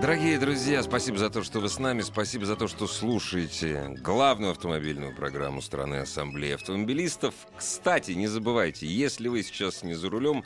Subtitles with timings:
[0.00, 4.52] Дорогие друзья, спасибо за то, что вы с нами, спасибо за то, что слушаете главную
[4.52, 7.34] автомобильную программу страны Ассамблеи автомобилистов.
[7.56, 10.44] Кстати, не забывайте, если вы сейчас не за рулем,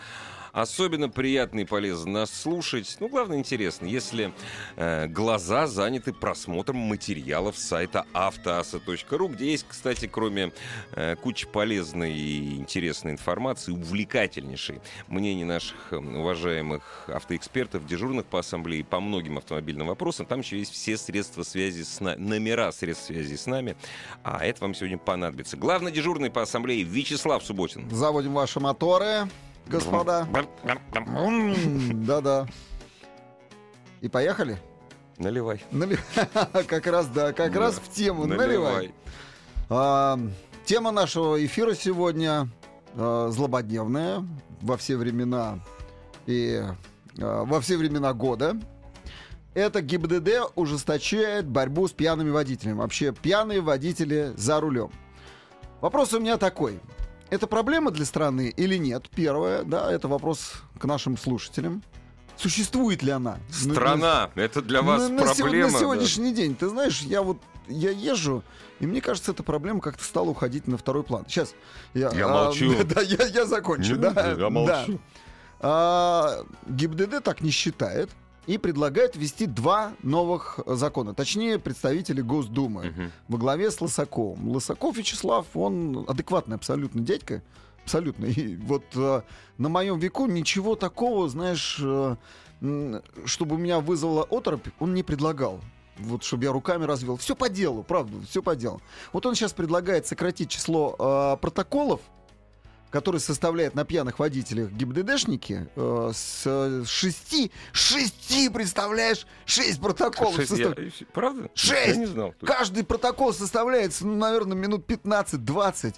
[0.53, 2.99] Особенно приятно и полезно нас слушать.
[3.01, 4.35] Ну, главное, интересно, если
[4.77, 10.53] э, глаза заняты просмотром материалов сайта автоаса.ру, где есть, кстати, кроме
[10.93, 18.85] э, кучи полезной и интересной информации, увлекательнейшей мнений наших э, уважаемых автоэкспертов, дежурных по ассамблее
[18.85, 20.27] по многим автомобильным вопросам.
[20.27, 23.75] Там еще есть все средства связи с нами, номера средств связи с нами.
[24.23, 25.57] А это вам сегодня понадобится.
[25.57, 27.89] Главный дежурный по ассамблее Вячеслав Субботин.
[27.91, 29.29] Заводим ваши моторы
[29.67, 30.27] господа.
[31.93, 32.47] Да-да.
[34.01, 34.59] И поехали?
[35.19, 35.63] Наливай.
[35.71, 35.99] Нали...
[36.67, 37.61] как раз, да, как да.
[37.61, 38.27] раз в тему.
[38.27, 38.49] Наливай.
[38.49, 38.95] Наливай.
[39.69, 40.19] А,
[40.65, 42.49] тема нашего эфира сегодня
[42.95, 44.27] а, злободневная
[44.61, 45.61] во все времена
[46.27, 46.63] и
[47.21, 48.57] а, во все времена года.
[49.55, 52.79] Это ГИБДД ужесточает борьбу с пьяными водителями.
[52.79, 54.91] Вообще, пьяные водители за рулем.
[55.83, 56.81] Вопрос у меня такой.
[57.33, 59.09] Это проблема для страны или нет?
[59.09, 61.83] Первое, да, это вопрос к нашим слушателям.
[62.37, 63.39] Существует ли она?
[63.51, 65.69] Страна, на, это для вас на, проблема.
[65.69, 66.37] На, на сегодняшний да.
[66.37, 68.45] день, ты знаешь, я вот я езжу,
[68.81, 71.25] и мне кажется, эта проблема как-то стала уходить на второй план.
[71.27, 71.55] Сейчас
[71.95, 72.75] я, я а, молчу.
[72.85, 73.97] Да, я, я закончу.
[73.97, 74.93] Нет, да, я молчу.
[74.93, 74.99] Да.
[75.61, 78.11] А, ГИБДД так не считает
[78.47, 81.15] и предлагает ввести два новых закона.
[81.15, 83.03] Точнее, представители Госдумы угу.
[83.29, 84.49] во главе с Лысаковым.
[84.51, 87.43] Лысаков Вячеслав, он адекватный абсолютно дядька.
[87.85, 88.27] Абсолютно.
[88.27, 89.23] И вот э,
[89.59, 92.17] на моем веку ничего такого, знаешь, э,
[93.25, 95.61] чтобы меня вызвало оторопь, он не предлагал
[95.99, 97.17] вот чтобы я руками развел.
[97.17, 98.81] Все по делу, правда, все по делу.
[99.13, 102.01] Вот он сейчас предлагает сократить число э, протоколов
[102.93, 110.37] который составляет на пьяных водителях ГИБДДшники, э, с шести, шести, представляешь, шесть протоколов.
[110.37, 110.79] Шесть, состав...
[110.79, 111.51] я, правда?
[111.55, 111.89] Шесть!
[111.89, 112.35] Я не знал.
[112.45, 115.97] Каждый протокол составляется, ну, наверное, минут 15-20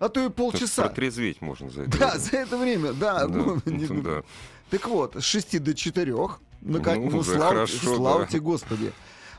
[0.00, 0.82] а то и полчаса.
[0.82, 2.20] Протрезветь можно за это Да, время.
[2.20, 3.26] за это время, да.
[3.26, 4.22] да, ну, не, да.
[4.68, 6.12] Так вот, с 6 до 4.
[6.12, 8.26] Ну, как, ну, ну слава, хорошо, слава да.
[8.26, 8.92] тебе, Господи.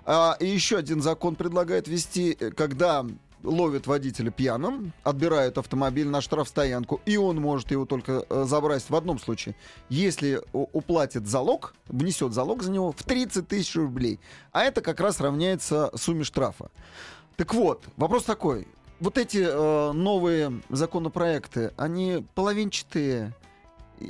[0.05, 3.05] А, и еще один закон предлагает ввести, э, когда
[3.43, 8.95] ловит водителя пьяным, отбирает автомобиль на штрафстоянку, и он может его только э, забрать в
[8.95, 9.55] одном случае,
[9.89, 14.19] если уплатит залог, внесет залог за него в 30 тысяч рублей.
[14.51, 16.69] А это как раз равняется сумме штрафа.
[17.35, 18.67] Так вот, вопрос такой.
[18.99, 23.33] Вот эти э, новые законопроекты, они половинчатые,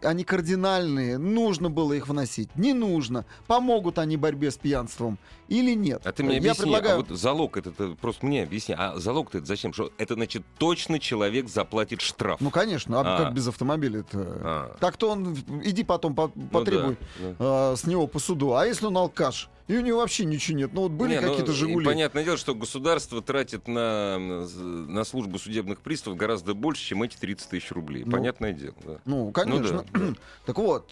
[0.03, 5.17] они кардинальные, нужно было их вносить, не нужно, помогут они борьбе с пьянством
[5.47, 6.01] или нет.
[6.05, 6.95] А ты мне объясни, Я предлагаю...
[6.95, 9.73] а вот залог это, это просто мне объясни, а залог-то это зачем?
[9.73, 12.39] Что это значит точно человек заплатит штраф?
[12.41, 13.23] Ну конечно, а, а.
[13.23, 14.17] как без автомобиля это?
[14.17, 14.77] А.
[14.79, 17.73] Так-то он иди потом по, потребуй ну, да, да.
[17.73, 19.49] Э, с него по суду, а если он алкаш?
[19.67, 20.71] И у него вообще ничего нет.
[20.73, 21.85] Ну вот были ну, какие-то «Жигули».
[21.85, 27.49] Понятное дело, что государство тратит на, на службу судебных приставов гораздо больше, чем эти 30
[27.49, 28.03] тысяч рублей.
[28.05, 28.75] Ну, Понятное дело.
[28.83, 28.99] Да.
[29.05, 29.83] Ну, конечно.
[29.91, 30.15] Ну, да, да.
[30.45, 30.91] Так вот,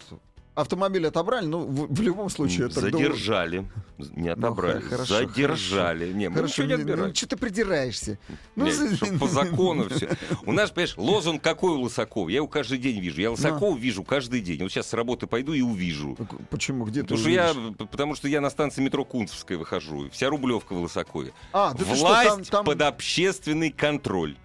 [0.54, 2.66] автомобиль отобрали, ну, в, в любом случае...
[2.66, 3.68] Это Задержали.
[3.98, 4.82] Не отобрали.
[4.82, 6.04] Ну, хорошо, Задержали.
[6.04, 6.18] Хорошо.
[6.18, 7.08] Не, мы хорошо, не отбираем.
[7.08, 8.18] Ну, что ты придираешься?
[8.56, 10.10] Ну, не, по закону все.
[10.44, 12.28] У нас, понимаешь, лозунг какой у Лысакова?
[12.28, 13.20] Я его каждый день вижу.
[13.20, 14.62] Я Лысакова вижу каждый день.
[14.62, 16.16] Вот сейчас с работы пойду и увижу.
[16.50, 16.84] Почему?
[16.84, 20.08] Где потому ты что я, Потому что я на станции метро Кунцевская выхожу.
[20.10, 21.32] Вся Рублевка в Лысакове.
[21.52, 22.64] А, да Власть что, там, там...
[22.64, 24.36] под общественный контроль.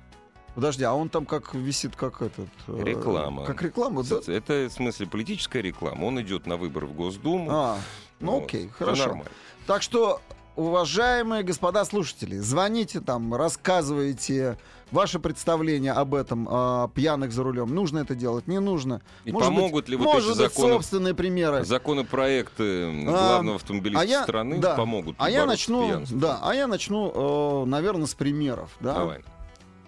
[0.59, 2.49] Подожди, а он там как висит, как этот...
[2.67, 3.45] Э, реклама.
[3.45, 4.17] Как реклама, да?
[4.27, 6.03] Это, в смысле, политическая реклама.
[6.03, 7.49] Он идет на выборы в Госдуму.
[7.49, 7.77] А,
[8.19, 8.43] ну вот.
[8.43, 9.03] окей, хорошо.
[9.03, 9.31] Нормально.
[9.65, 10.19] Так что,
[10.57, 14.57] уважаемые господа слушатели, звоните там, рассказывайте
[14.91, 17.73] ваше представление об этом, о пьяных за рулем.
[17.73, 19.01] Нужно это делать, не нужно.
[19.23, 21.63] И может помогут быть, ли вот может эти законы, собственные примеры?
[21.63, 25.15] Законопроекты главного а, автомобилиста а я, страны да, помогут?
[25.19, 28.71] А я начну, да, а я начну, э, наверное, с примеров.
[28.81, 28.95] Да?
[28.95, 29.21] Давай.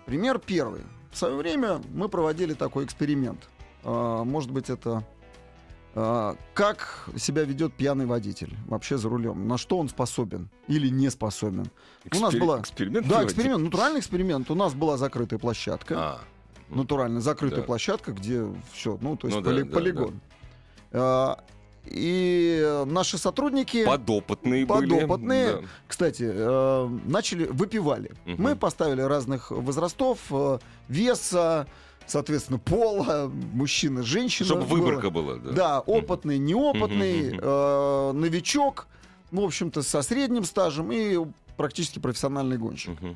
[0.06, 0.82] Пример первый.
[1.12, 3.50] В свое время мы проводили такой эксперимент.
[3.84, 5.04] А, может быть, это
[5.94, 11.10] а, как себя ведет пьяный водитель вообще за рулем, на что он способен или не
[11.10, 11.68] способен.
[12.06, 12.22] Экспер...
[12.22, 13.08] У нас была эксперимент.
[13.08, 14.50] Да, эксперимент, натуральный эксперимент.
[14.50, 16.20] У нас была закрытая площадка, а,
[16.70, 17.66] натурально закрытая да.
[17.66, 19.64] площадка, где все, ну то есть ну, поли...
[19.64, 20.22] да, полигон.
[20.92, 21.44] Да, да.
[21.86, 23.86] И наши сотрудники...
[23.86, 25.54] Подопытные Подопытные.
[25.54, 25.68] Были, да.
[25.88, 28.12] Кстати, э, начали, выпивали.
[28.26, 28.42] Угу.
[28.42, 31.68] Мы поставили разных возрастов, э, веса,
[32.06, 34.46] соответственно, пола, мужчина, женщина.
[34.48, 35.36] Чтобы выборка была.
[35.36, 38.88] Да, да опытный, неопытный, э, новичок,
[39.32, 41.26] ну, в общем-то, со средним стажем и
[41.58, 42.98] практически профессиональный гонщик.
[43.02, 43.16] Э,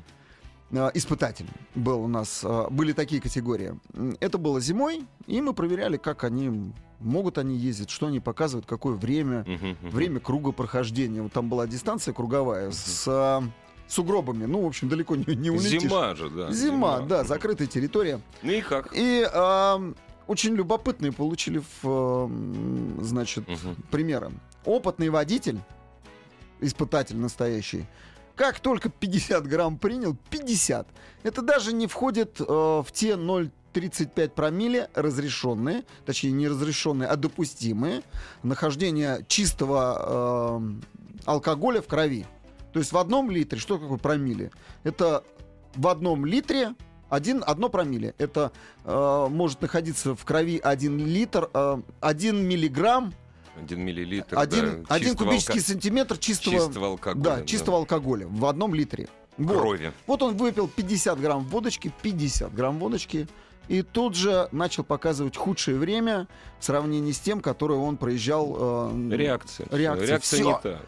[0.72, 2.40] испытатель был у нас.
[2.44, 3.78] Э, были такие категории.
[4.20, 8.94] Это было зимой, и мы проверяли, как они могут они ездить, что они показывают, какое
[8.94, 9.44] время,
[9.82, 11.22] время круга прохождения.
[11.22, 13.46] Вот там была дистанция круговая с э,
[13.88, 14.44] сугробами.
[14.46, 15.82] Ну, в общем, далеко не, не улетишь.
[15.82, 16.50] Зима же, да.
[16.52, 17.00] Зима, зима.
[17.00, 18.20] да, закрытая территория.
[18.42, 18.90] Ну и как?
[18.92, 19.92] И э,
[20.26, 22.30] очень любопытные получили, в,
[23.00, 23.76] значит, угу.
[23.90, 24.30] примеры.
[24.64, 25.60] Опытный водитель,
[26.60, 27.86] испытатель настоящий,
[28.36, 30.86] как только 50 грамм принял, 50.
[31.22, 38.02] Это даже не входит э, в те 0,35 промилле разрешенные, точнее не разрешенные, а допустимые,
[38.42, 42.26] нахождение чистого э, алкоголя в крови.
[42.72, 44.50] То есть в одном литре, что такое промилле?
[44.84, 45.24] Это
[45.74, 46.74] в одном литре
[47.08, 48.14] один, одно промилле.
[48.18, 48.52] Это
[48.84, 53.14] э, может находиться в крови 1 литр, э, 1 миллиграмм
[53.62, 54.38] один миллилитр.
[54.38, 55.66] Один, да, один кубический алко...
[55.66, 57.24] сантиметр чистого, чистого алкоголя.
[57.24, 57.80] Да, чистого да.
[57.80, 59.08] алкоголя в одном литре.
[59.38, 59.58] Вот.
[59.58, 59.92] Крови.
[60.06, 63.28] Вот он выпил 50 грамм водочки, 50 грамм водочки,
[63.68, 68.90] и тут же начал показывать худшее время в сравнении с тем, которое он проезжал.
[68.90, 69.66] Э, реакция.
[69.70, 70.06] Реакция.
[70.06, 70.80] Реакция не та.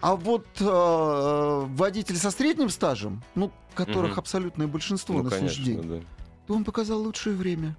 [0.00, 4.20] А вот э, водитель со средним стажем, ну, которых угу.
[4.20, 6.00] абсолютное большинство ну, на конечно, день, да.
[6.46, 7.76] то он показал лучшее время.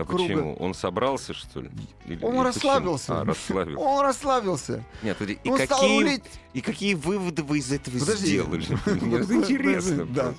[0.00, 0.22] А круга.
[0.22, 0.56] почему?
[0.56, 1.70] Он собрался, что ли?
[2.06, 3.20] Или, он или расслабился.
[3.20, 3.80] А, расслабился.
[3.80, 4.84] Он расслабился.
[5.02, 6.22] Нет, подожди, и, какие,
[6.54, 8.26] и какие выводы вы из этого подожди.
[8.26, 8.66] сделали?
[8.86, 10.06] Мне интересно.
[10.06, 10.34] Да.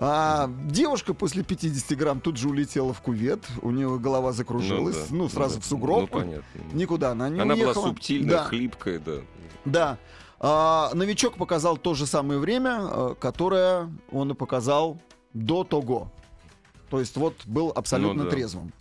[0.00, 5.16] А девушка после 50 грамм тут же улетела в кувет, у нее голова закружилась, ну,
[5.16, 6.00] да, ну сразу ну, в сугроб.
[6.02, 6.44] Ну, понятно.
[6.72, 7.72] Никуда она не она уехала.
[7.72, 8.44] Она была субтильная, да.
[8.44, 9.12] хлипкая, да.
[9.64, 9.98] Да.
[10.38, 15.00] А, новичок показал то же самое время, э, которое он и показал
[15.34, 16.12] до того.
[16.90, 18.30] То есть вот был абсолютно ну, да.
[18.30, 18.72] трезвым.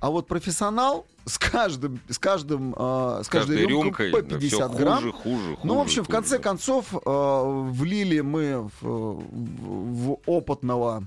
[0.00, 4.78] А вот профессионал с каждым, с каждым, э, с каждой, каждой рюмкой, по 50 да,
[4.78, 4.96] грамм.
[4.98, 6.42] Хуже, хуже, хуже, ну, в общем, хуже, в конце да.
[6.42, 11.04] концов, э, влили мы в, в опытного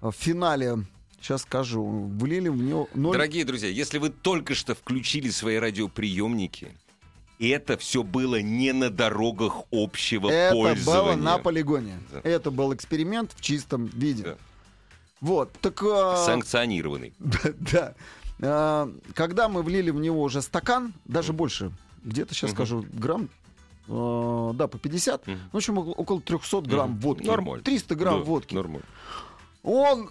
[0.00, 0.78] в финале
[1.20, 1.84] Сейчас скажу.
[1.84, 3.12] Влили в него 0...
[3.12, 6.68] Дорогие друзья, если вы только что включили свои радиоприемники,
[7.40, 11.02] это все было не на дорогах общего это пользования.
[11.02, 11.98] Это было на полигоне.
[12.12, 12.20] Да.
[12.22, 14.22] Это был эксперимент в чистом виде.
[14.22, 14.36] Да.
[15.20, 15.82] Вот, так...
[15.82, 17.14] Э, Санкционированный.
[17.72, 17.94] Да.
[18.38, 21.36] Э, когда мы влили в него уже стакан, даже mm.
[21.36, 21.72] больше,
[22.04, 22.54] где-то сейчас mm-hmm.
[22.54, 23.28] скажу, грамм,
[23.88, 25.38] э, да, по 50, mm-hmm.
[25.52, 27.00] в общем, около 300 грамм mm-hmm.
[27.00, 27.26] водки.
[27.26, 27.64] Нормально.
[27.64, 28.54] 300 грамм да, водки.
[28.54, 28.86] Нормально.
[29.62, 30.10] Он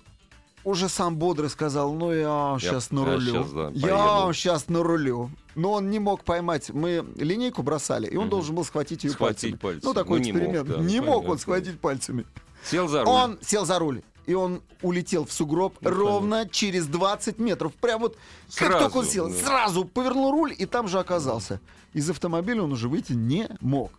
[0.64, 3.20] уже сам бодро сказал, ну я, я сейчас нарулю.
[3.20, 5.30] Я, сейчас, да, я сейчас нарулю.
[5.54, 6.72] Но он не мог поймать.
[6.72, 8.30] Мы линейку бросали, и он mm-hmm.
[8.30, 9.60] должен был схватить ее схватить пальцами.
[9.60, 9.86] пальцами.
[9.86, 10.68] Ну, такой ну, эксперимент.
[10.68, 12.26] Не мог, да, не мог он схватить пальцами.
[12.66, 13.10] Сел за руль.
[13.10, 16.54] Он сел за руль и он улетел в сугроб ну, ровно конечно.
[16.54, 17.74] через 20 метров.
[17.74, 18.18] Прям вот
[18.48, 19.36] сразу, как только он сел, да.
[19.36, 21.60] сразу повернул руль и там же оказался.
[21.94, 23.92] Из автомобиля он уже выйти не мог.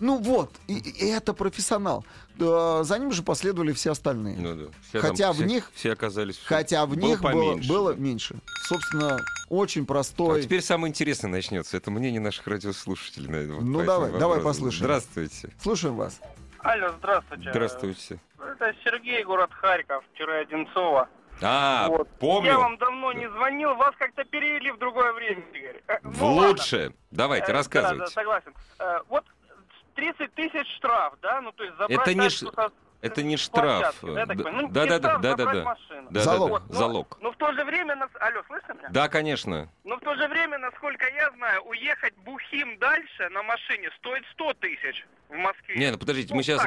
[0.00, 2.04] Ну вот, и, и это профессионал.
[2.36, 4.36] За ним же последовали все остальные.
[4.38, 4.64] Ну, да.
[4.88, 6.40] все хотя в все, них, все оказались.
[6.44, 8.00] Хотя в было них поменьше, было, было да.
[8.00, 8.36] меньше.
[8.66, 9.18] Собственно,
[9.48, 10.40] очень простой.
[10.40, 11.76] А теперь самое интересное начнется.
[11.76, 13.46] Это мнение наших радиослушателей.
[13.46, 14.84] Вот ну давай, давай послушаем.
[14.84, 15.50] Здравствуйте.
[15.62, 16.18] Слушаем вас.
[16.64, 17.50] Алло, здравствуйте.
[17.50, 18.18] Здравствуйте.
[18.38, 21.10] Это Сергей, город Харьков, Одинцова.
[21.42, 22.08] А, вот.
[22.18, 22.52] помню.
[22.52, 25.82] Я вам давно не звонил, вас как-то перевели в другое время, Игорь.
[25.88, 26.84] Э, в ну, лучшее.
[26.84, 26.96] Ладно.
[27.10, 27.98] Давайте, э, рассказывайте.
[27.98, 28.54] Да, да, согласен.
[28.78, 29.24] Э, вот
[29.94, 31.42] 30 тысяч штраф, да?
[31.42, 32.30] Ну, то есть забрать Это не...
[32.30, 32.46] Ш...
[33.04, 33.96] Это не штраф.
[34.02, 35.76] Да, да, ну, да, да, да, да, да,
[36.10, 36.50] да, залог.
[36.50, 37.18] Вот, но, залог.
[37.20, 38.08] Но в то же время, нас...
[38.18, 38.88] алло, слышно меня?
[38.90, 39.68] Да, конечно.
[39.84, 44.54] Но в то же время, насколько я знаю, уехать бухим дальше на машине стоит 100
[44.54, 45.76] тысяч в Москве.
[45.76, 46.64] Нет, ну подождите, ну, мы сейчас...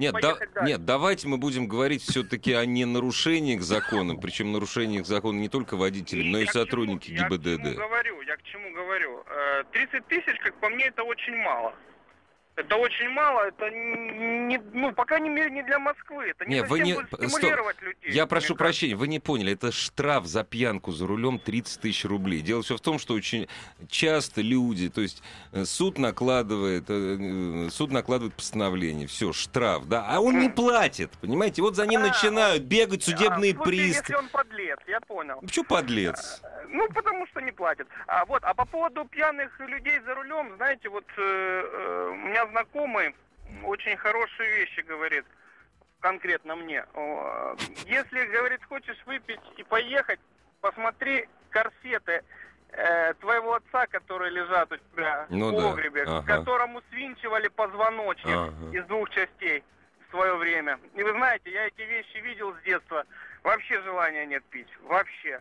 [0.00, 0.36] Нет, да...
[0.62, 6.28] нет, давайте мы будем говорить все-таки о ненарушениях закона, причем нарушениях закона не только водителей,
[6.30, 7.46] но и сотрудники ГИБДД.
[7.46, 9.24] Я к чему говорю, я к чему говорю.
[9.72, 11.74] 30 э, тысяч, как по мне, это очень мало.
[12.56, 16.80] Это очень мало, это не, ну, пока не, не для Москвы, это не, не вы
[16.80, 16.94] не...
[16.94, 17.88] стимулировать Стоп.
[17.88, 18.12] людей.
[18.12, 22.40] Я прошу прощения, вы не поняли, это штраф за пьянку за рулем 30 тысяч рублей.
[22.40, 23.46] Дело все в том, что очень
[23.90, 25.22] часто люди, то есть
[25.52, 31.60] э, суд накладывает, э, суд накладывает постановление, все, штраф, да, а он не платит, понимаете,
[31.60, 34.06] вот за ним а, начинают бегать судебные а, приставы.
[34.06, 35.40] если он подлец, я понял.
[35.42, 36.40] Почему подлец?
[36.68, 37.86] Ну, потому что не платит.
[38.06, 42.46] А вот, а по поводу пьяных людей за рулем, знаете, вот э, э, у меня
[42.48, 43.14] знакомый
[43.64, 45.24] очень хорошие вещи говорит
[46.00, 46.84] конкретно мне.
[47.86, 50.20] Если, говорит, хочешь выпить и поехать,
[50.60, 52.22] посмотри корсеты
[52.70, 56.18] э, твоего отца, которые лежат у тебя ну, в погребе, да.
[56.18, 56.36] ага.
[56.36, 58.76] которому свинчивали позвоночник ага.
[58.76, 59.64] из двух частей
[60.06, 60.78] в свое время.
[60.94, 63.04] И вы знаете, я эти вещи видел с детства.
[63.42, 64.68] Вообще желания нет пить.
[64.82, 65.40] Вообще.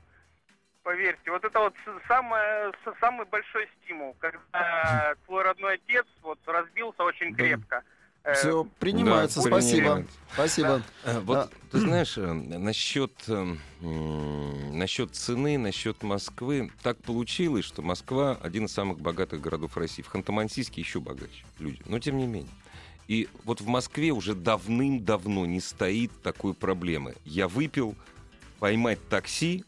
[0.85, 1.73] Поверьте, вот это вот
[2.07, 7.83] самое, самый большой стимул, когда твой родной отец вот разбился очень крепко.
[8.35, 10.05] Все э, принимается, да, спасибо.
[10.33, 10.83] Спасибо.
[11.03, 11.11] Да.
[11.11, 11.49] Э, вот да.
[11.71, 13.11] ты знаешь, э, насчет,
[13.81, 20.03] насчет цены, насчет Москвы, так получилось, что Москва один из самых богатых городов России.
[20.03, 22.53] В Ханты-Мансийске еще богаче люди, но тем не менее.
[23.07, 27.15] И вот в Москве уже давным-давно не стоит такой проблемы.
[27.23, 27.95] Я выпил,
[28.59, 29.65] поймать такси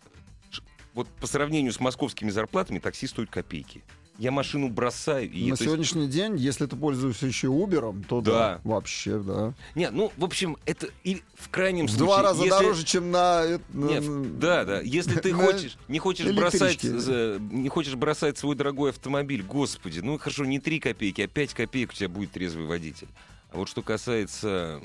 [0.97, 3.83] вот по сравнению с московскими зарплатами такси стоит копейки.
[4.17, 5.31] Я машину бросаю.
[5.31, 5.63] И На это...
[5.65, 8.31] сегодняшний день, если ты пользуешься еще Uber, то да.
[8.31, 9.53] да, вообще, да.
[9.75, 12.05] Нет, ну, в общем, это и в крайнем в случае...
[12.07, 12.57] два раза если...
[12.57, 13.59] дороже, чем на...
[13.73, 14.81] Нет, да, да.
[14.81, 20.45] Если ты хочешь, не хочешь бросать, не хочешь бросать свой дорогой автомобиль, господи, ну хорошо,
[20.45, 23.07] не 3 копейки, а 5 копеек у тебя будет трезвый водитель.
[23.51, 24.81] А вот что касается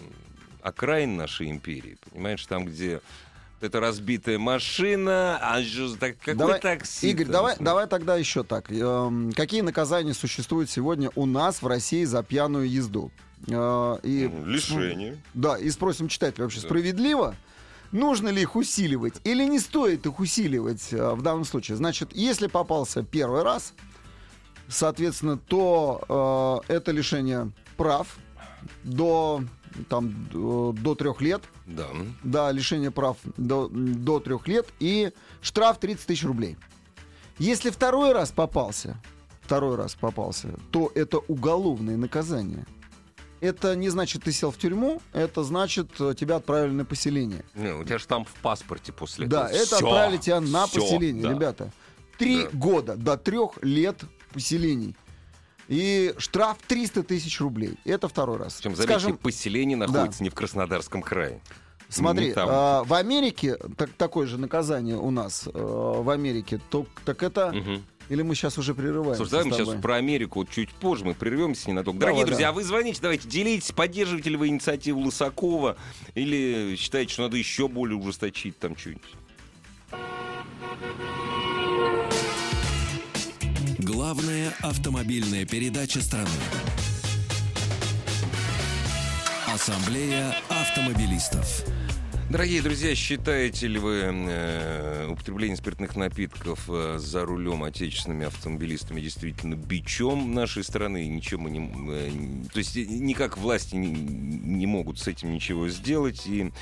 [0.60, 3.00] окраин нашей империи, понимаешь, там, где
[3.62, 7.10] это разбитая машина, а что, так, какой давай, такси?
[7.10, 8.70] Игорь, давай, давай тогда еще так.
[8.70, 13.10] Эм, какие наказания существуют сегодня у нас в России за пьяную езду?
[13.48, 15.18] Э, и, Лишение.
[15.34, 16.66] Да, и спросим читателя вообще, да.
[16.66, 17.34] справедливо?
[17.92, 21.76] Нужно ли их усиливать или не стоит их усиливать э, в данном случае?
[21.76, 23.74] Значит, если попался первый раз,
[24.68, 28.16] соответственно, то э, это лишение прав
[28.82, 29.44] до
[29.88, 31.42] там до трех лет.
[31.66, 31.86] Да.
[32.22, 36.56] Да, лишение прав до, до трех лет и штраф 30 тысяч рублей.
[37.38, 38.96] Если второй раз попался,
[39.40, 42.66] второй раз попался, то это уголовное наказание.
[43.40, 47.44] Это не значит, ты сел в тюрьму, это значит, э, тебя отправили на поселение.
[47.56, 49.56] Не, у тебя же там в паспорте после Да, этого.
[49.56, 49.86] это Всё.
[49.86, 51.30] отправили тебя на Всё, поселение, да.
[51.30, 51.72] ребята.
[52.18, 52.50] Три да.
[52.52, 53.96] года до трех лет
[54.32, 54.94] поселений.
[55.68, 57.74] И штраф 300 тысяч рублей.
[57.84, 58.54] Это второй раз.
[58.54, 60.24] Причем, заметьте, Скажем, поселение находится да.
[60.24, 61.40] не в Краснодарском крае.
[61.88, 66.60] Смотри, э, в Америке так, такое же наказание у нас э, в Америке.
[66.70, 67.48] То, так это...
[67.48, 67.82] Угу.
[68.08, 69.16] Или мы сейчас уже прерываем?
[69.16, 72.00] Слушай, давай мы сейчас про Америку чуть позже, мы прервемся ненадолго.
[72.00, 72.52] Дорогие Давай, друзья, да.
[72.52, 75.76] вы звоните, давайте, делитесь, поддерживаете ли вы инициативу Лысакова,
[76.14, 79.14] или считаете, что надо еще более ужесточить там что-нибудь.
[84.12, 86.28] Главная автомобильная передача страны.
[89.46, 91.64] Ассамблея автомобилистов.
[92.28, 99.54] Дорогие друзья, считаете ли вы э, употребление спиртных напитков э, за рулем отечественными автомобилистами действительно
[99.54, 101.08] бичом нашей страны?
[101.08, 106.26] Ничего мы не, э, то есть никак власти не, не могут с этим ничего сделать.
[106.26, 106.52] И,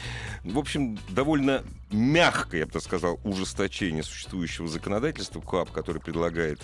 [0.44, 6.60] в общем, довольно мягкое, я бы так сказал, ужесточение существующего законодательства КАП, который предлагает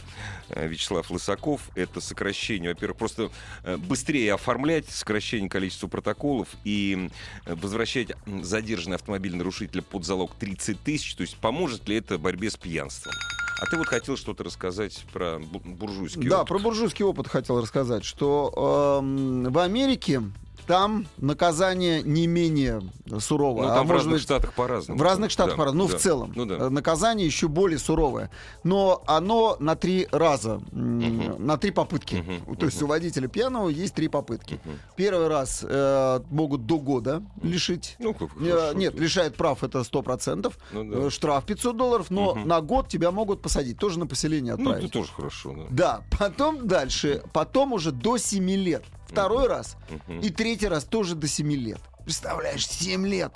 [0.48, 3.30] э, Вячеслав Лысаков, это сокращение, во-первых, просто
[3.64, 7.10] э, быстрее оформлять сокращение количества протоколов и
[7.44, 11.14] э, возвращать задержанные автомобиль нарушителя под залог 30 тысяч.
[11.14, 13.12] То есть поможет ли это борьбе с пьянством?
[13.60, 16.48] А ты вот хотел что-то рассказать про буржуйский да, опыт.
[16.48, 20.22] Да, про буржуйский опыт хотел рассказать, что э, в Америке
[20.66, 22.82] там наказание не менее
[23.20, 23.68] суровое.
[23.68, 24.98] Ну, там а в разных быть, штатах по-разному.
[24.98, 25.84] В разных штатах да, по-разному.
[25.84, 25.98] Ну, да.
[25.98, 26.32] в целом.
[26.34, 26.70] Ну, да.
[26.70, 28.30] Наказание еще более суровое.
[28.64, 31.38] Но оно на три раза, uh-huh.
[31.38, 32.16] на три попытки.
[32.16, 32.56] Uh-huh.
[32.56, 32.84] То есть uh-huh.
[32.84, 34.54] у водителя пьяного есть три попытки.
[34.54, 34.76] Uh-huh.
[34.96, 37.96] Первый раз э, могут до года лишить.
[37.98, 40.52] Ну, как э, Нет, лишает прав это 100%.
[40.72, 41.06] Ну, да.
[41.06, 42.44] Э, штраф 500 долларов, но uh-huh.
[42.44, 43.78] на год тебя могут посадить.
[43.78, 44.82] Тоже на поселение отправить.
[44.82, 45.54] Ну, это тоже хорошо.
[45.70, 46.02] Да.
[46.10, 46.18] да.
[46.18, 47.22] Потом дальше.
[47.32, 49.76] Потом уже до 7 лет второй раз
[50.08, 51.80] и третий раз тоже до 7 лет.
[52.04, 53.32] Представляешь, 7 лет.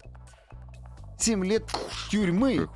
[1.19, 1.65] 7 лет
[2.11, 2.69] тюрьмы.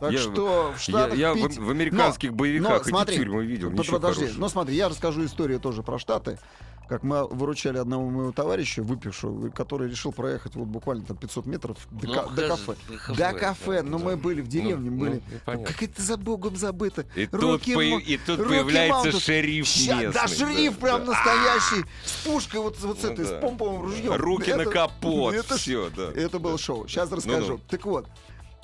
[0.00, 1.58] Так я, что в Штатах Я, я пить...
[1.58, 3.70] в, в американских но, боевиках но, смотри, эти тюрьмы видел.
[3.70, 6.38] Подожди, но смотри, я расскажу историю тоже про Штаты
[6.92, 11.78] как мы выручали одного моего товарища, выпившего, который решил проехать вот буквально там 500 метров
[11.90, 12.74] до, ну, до кафе.
[13.16, 15.22] До кафе, но ну, мы были в деревне, ну, были.
[15.46, 17.06] Ну, как это за богом забыто.
[17.14, 19.22] И тут, по, и тут появляется маунтус.
[19.22, 20.12] шериф местный.
[20.12, 21.12] Да, шериф да, прям да.
[21.12, 23.38] настоящий, с пушкой вот, вот с ну, этой, да.
[23.38, 24.12] с помповым ружьем.
[24.12, 26.10] Руки это, на капот, это, все, да.
[26.14, 26.86] Это было шоу.
[26.88, 27.52] Сейчас расскажу.
[27.52, 27.60] Ну, ну.
[27.70, 28.06] Так вот,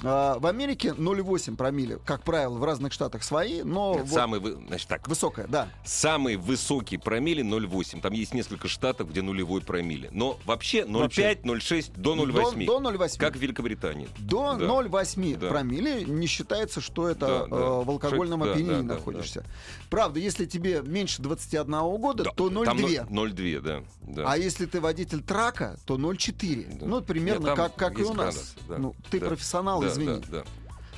[0.02, 3.94] в Америке 0,8 промилле, как правило, в разных штатах свои, но...
[3.94, 5.08] Нет, вот самый, значит так.
[5.08, 5.68] Высокая, да.
[5.84, 8.00] Самый высокий промилле 0,8.
[8.00, 10.08] Там есть несколько штатов, где нулевой промилле.
[10.12, 12.66] Но вообще 0,5, 0,6 до 0,8.
[12.66, 13.18] До, до 0,8.
[13.18, 14.08] Как в Великобритании.
[14.18, 14.64] До да.
[14.64, 15.48] 0,8 да.
[15.48, 17.56] промилле не считается, что это да, да.
[17.56, 18.50] Э, в алкогольном Шо...
[18.50, 19.40] опьянении да, да, находишься.
[19.40, 19.52] Да, да.
[19.90, 23.08] Правда, если тебе меньше 21 года, да, то 0,2.
[23.08, 24.24] 0,2, да, да.
[24.30, 26.78] А если ты водитель трака, то 0,4.
[26.78, 26.86] Да.
[26.86, 28.34] Ну, примерно Нет, как, как и у нас.
[28.34, 28.78] Градус, да.
[28.78, 29.26] Ну, ты да.
[29.26, 30.22] профессионал, да, извини.
[30.30, 30.44] Да, да.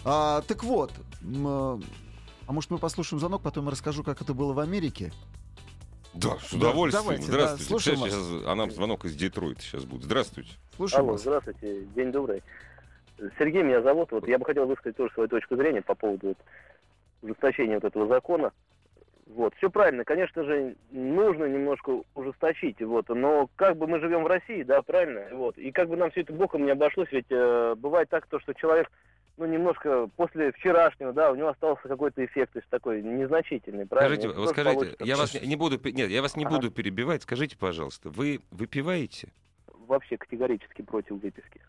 [0.05, 0.93] А, так вот,
[1.23, 5.13] А может, мы послушаем звонок, потом я расскажу, как это было в Америке?
[6.15, 7.05] Да, с удовольствием.
[7.05, 7.65] давайте, здравствуйте.
[7.65, 10.05] Да, слушаем сейчас, сейчас, а нам звонок из Детройта сейчас будет.
[10.05, 10.51] Здравствуйте.
[10.75, 11.21] Слушаем Алло, вас.
[11.21, 11.85] здравствуйте.
[11.95, 12.43] День добрый.
[13.39, 14.11] Сергей меня зовут.
[14.11, 16.39] Вот я бы хотел высказать тоже свою точку зрения по поводу вот,
[17.23, 18.53] ужесточения вот этого закона.
[19.35, 24.27] Вот, все правильно, конечно же, нужно немножко ужесточить, вот, но как бы мы живем в
[24.27, 27.75] России, да, правильно, вот, и как бы нам все это боком не обошлось, ведь э,
[27.77, 28.91] бывает так, то, что человек
[29.37, 34.17] ну, немножко после вчерашнего, да, у него остался какой-то эффект, то есть такой незначительный, правильно?
[34.17, 36.57] Скажите, вот скажите, я вас не буду, нет, я вас не ага.
[36.57, 39.33] буду перебивать, скажите, пожалуйста, вы выпиваете?
[39.87, 41.61] Вообще категорически против выписки.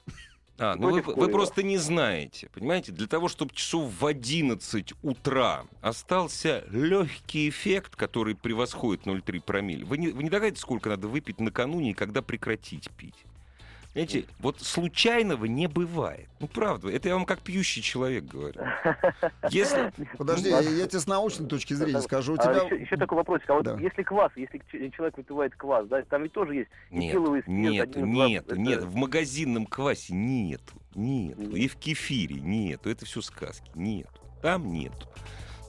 [0.62, 5.66] А, ну вы, вы просто не знаете, понимаете, для того, чтобы часов в 11 утра
[5.82, 11.40] остался легкий эффект, который превосходит 0,3 промилле, вы не, вы не догадаетесь, сколько надо выпить
[11.40, 13.16] накануне и когда прекратить пить?
[13.94, 16.30] Знаете, вот случайного не бывает.
[16.40, 18.62] Ну, правда, это я вам как пьющий человек говорю.
[19.50, 19.92] Если...
[20.18, 22.34] Подожди, я, я тебе с научной точки зрения скажу.
[22.34, 22.62] У а тебя...
[22.62, 23.42] а, еще, еще такой вопрос.
[23.48, 23.78] А вот да.
[23.80, 24.62] если квас, если
[24.96, 28.58] человек выпивает квас, да, там ведь тоже есть нет, спирт, нет, нет, это...
[28.58, 31.56] нет, в магазинном квасе нету, нету.
[31.56, 32.90] И в кефире нету.
[32.90, 33.70] Это все сказки.
[33.76, 34.22] Нету.
[34.42, 35.08] Там нету.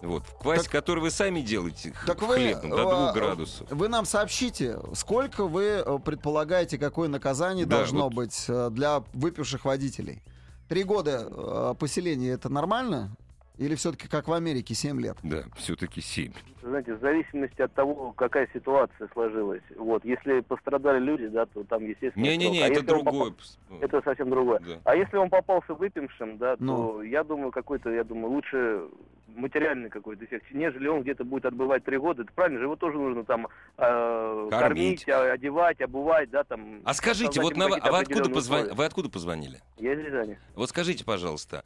[0.02, 3.70] Вот, в квасе, так, который вы сами делаете, так хлебным, вы, до 2 э, градусов.
[3.70, 8.14] Вы нам сообщите, сколько вы э, предполагаете, какое наказание да, должно вот.
[8.14, 10.22] быть э, для выпивших водителей?
[10.68, 13.14] Три года поселения это нормально?
[13.58, 15.16] Или все-таки как в Америке 7 лет?
[15.22, 16.32] Да, все-таки 7.
[16.62, 19.62] Знаете, в зависимости от того, какая ситуация сложилась.
[19.76, 22.22] Вот, если пострадали люди, да, то там, естественно...
[22.22, 23.32] Не-не-не, а это другое.
[23.32, 23.80] Попал...
[23.80, 24.60] Это совсем другое.
[24.60, 24.78] Да.
[24.84, 27.02] А если он попался выпившим, да, то ну.
[27.02, 28.88] я думаю, какой-то, я думаю, лучше
[29.34, 32.22] материальный какой-то эффект, нежели он где-то будет отбывать три года.
[32.22, 36.80] Это правильно же, его тоже нужно там э, кормить, а, одевать, обувать, да, там.
[36.84, 38.68] А скажите, вот на, а вы откуда, позвон...
[38.72, 39.60] вы откуда позвонили?
[39.78, 40.38] Я из Рязани.
[40.54, 41.64] Вот скажите, пожалуйста,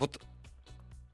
[0.00, 0.20] вот,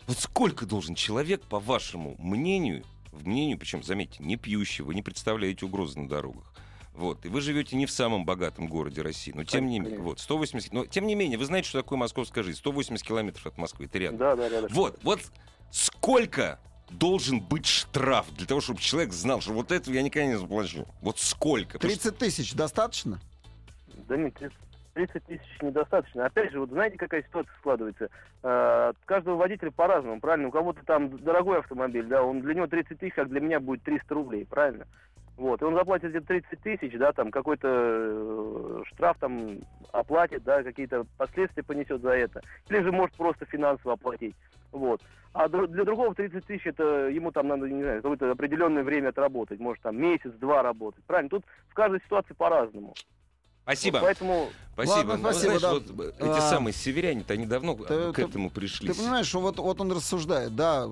[0.06, 5.02] вот сколько должен человек, по вашему мнению, в мнению, причем, заметьте, не пьющего, вы не
[5.02, 6.50] представляете угрозы на дорогах,
[6.94, 7.26] вот.
[7.26, 9.32] И вы живете не в самом богатом городе России.
[9.34, 10.72] Но тем не менее, вот, 180...
[10.72, 12.58] Но тем не менее, вы знаете, что такое московская жизнь.
[12.58, 13.84] 180 километров от Москвы.
[13.84, 14.18] Это рядом.
[14.18, 14.70] Да, да, рядом.
[14.72, 15.20] Вот, вот
[15.70, 16.58] сколько
[16.88, 20.86] должен быть штраф для того, чтобы человек знал, что вот этого я никогда не заплачу.
[21.02, 21.78] Вот сколько?
[21.78, 23.20] 30 тысяч достаточно?
[24.08, 24.56] Да нет, 30
[24.96, 26.26] тысяч недостаточно.
[26.26, 28.08] Опять же, вот знаете, какая ситуация складывается?
[28.42, 30.48] Э, каждого водителя по-разному, правильно?
[30.48, 33.82] У кого-то там дорогой автомобиль, да, он для него 30 тысяч, как для меня будет
[33.82, 34.86] 300 рублей, правильно?
[35.36, 39.58] Вот, и он заплатит где-то 30 тысяч, да, там какой-то э, штраф там
[39.92, 42.40] оплатит, да, какие-то последствия понесет за это.
[42.70, 44.34] Или же может просто финансово оплатить.
[44.72, 45.02] Вот.
[45.34, 49.60] А для другого 30 тысяч это ему там надо, не знаю, какое-то определенное время отработать,
[49.60, 51.04] может там месяц-два работать.
[51.04, 51.28] Правильно?
[51.28, 52.94] Тут в каждой ситуации по-разному.
[53.66, 53.96] Спасибо.
[53.96, 54.48] Вот поэтому...
[54.74, 55.10] Спасибо.
[55.10, 55.94] Ладно, спасибо ну, знаешь, да.
[55.94, 56.50] вот эти а...
[56.50, 58.88] самые северяне-то, они давно ты, к этому пришли.
[58.88, 60.88] Ты понимаешь, что вот, вот он рассуждает, да,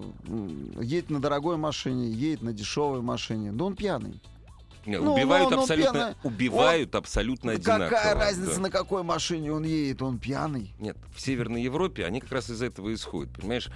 [0.80, 4.20] едет на дорогой машине, едет на дешевой машине, да он пьяный.
[4.86, 6.14] Не, ну, убивают ну, абсолютно, пьяный.
[6.24, 7.88] убивают он, абсолютно одинаково.
[7.90, 8.60] Какая разница, да.
[8.62, 10.74] на какой машине он едет, он пьяный?
[10.80, 13.68] Нет, в Северной Европе они как раз из этого исходят, понимаешь?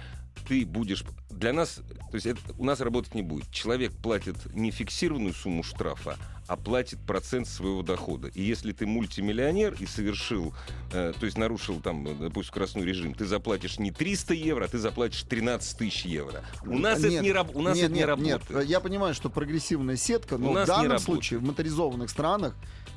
[0.47, 1.03] Ты будешь...
[1.29, 1.75] Для нас,
[2.11, 3.49] то есть это, у нас работать не будет.
[3.51, 6.17] Человек платит не фиксированную сумму штрафа,
[6.49, 8.27] а платит процент своего дохода.
[8.29, 10.53] И если ты мультимиллионер и совершил,
[10.91, 14.79] э, то есть нарушил там, допустим, скоростной режим, ты заплатишь не 300 евро, а ты
[14.79, 16.43] заплатишь 13 тысяч евро.
[16.65, 18.49] У нас нет, это не, раб- у нас нет, это не нет, работает.
[18.49, 22.55] Нет, я понимаю, что прогрессивная сетка, но в данном случае в моторизованных странах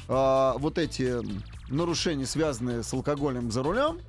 [0.09, 1.19] э, вот эти
[1.71, 4.01] нарушения, связанные с алкоголем за рулем,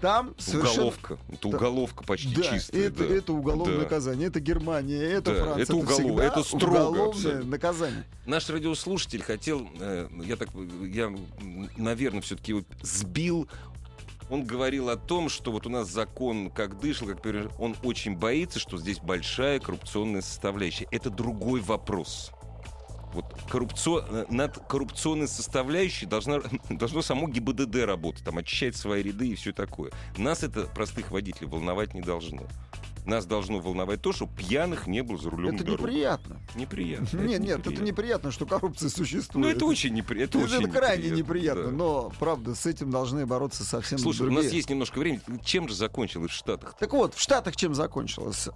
[0.00, 0.72] там совершенно...
[0.72, 1.18] Уголовка.
[1.28, 2.86] Это уголовка почти да, чистая.
[2.88, 3.14] Это, да.
[3.14, 3.82] это уголовное да.
[3.82, 4.28] наказание.
[4.28, 5.62] Это Германия, это да, Франция.
[5.62, 6.20] Это, уголов...
[6.20, 6.64] это, это строго.
[6.66, 7.50] Уголовное абсолютно.
[7.50, 8.04] наказание.
[8.26, 10.48] Наш радиослушатель хотел, э, я так,
[10.82, 11.14] я,
[11.76, 13.48] наверное, все-таки его сбил
[14.28, 17.24] он говорил о том, что вот у нас закон как дышал, как
[17.60, 20.88] он очень боится, что здесь большая коррупционная составляющая.
[20.90, 22.32] Это другой вопрос
[23.16, 29.28] вот коррупцион, э, над коррупционной составляющей должна, должно само ГИБДД работать, там, очищать свои ряды
[29.28, 29.90] и все такое.
[30.16, 32.42] Нас это, простых водителей, волновать не должно.
[33.06, 36.40] Нас должно волновать то, что пьяных не было за рулем Это неприятно.
[36.56, 37.18] Неприятно.
[37.26, 39.46] Нет, нет, это неприятно, что коррупция существует.
[39.46, 40.40] Ну, это очень неприятно.
[40.40, 44.40] Это, это крайне неприятно, но, правда, с этим должны бороться совсем Слушай, другие.
[44.40, 45.20] у нас есть немножко времени.
[45.44, 46.74] Чем же закончилось в Штатах?
[46.78, 48.48] Так вот, в Штатах чем закончилось?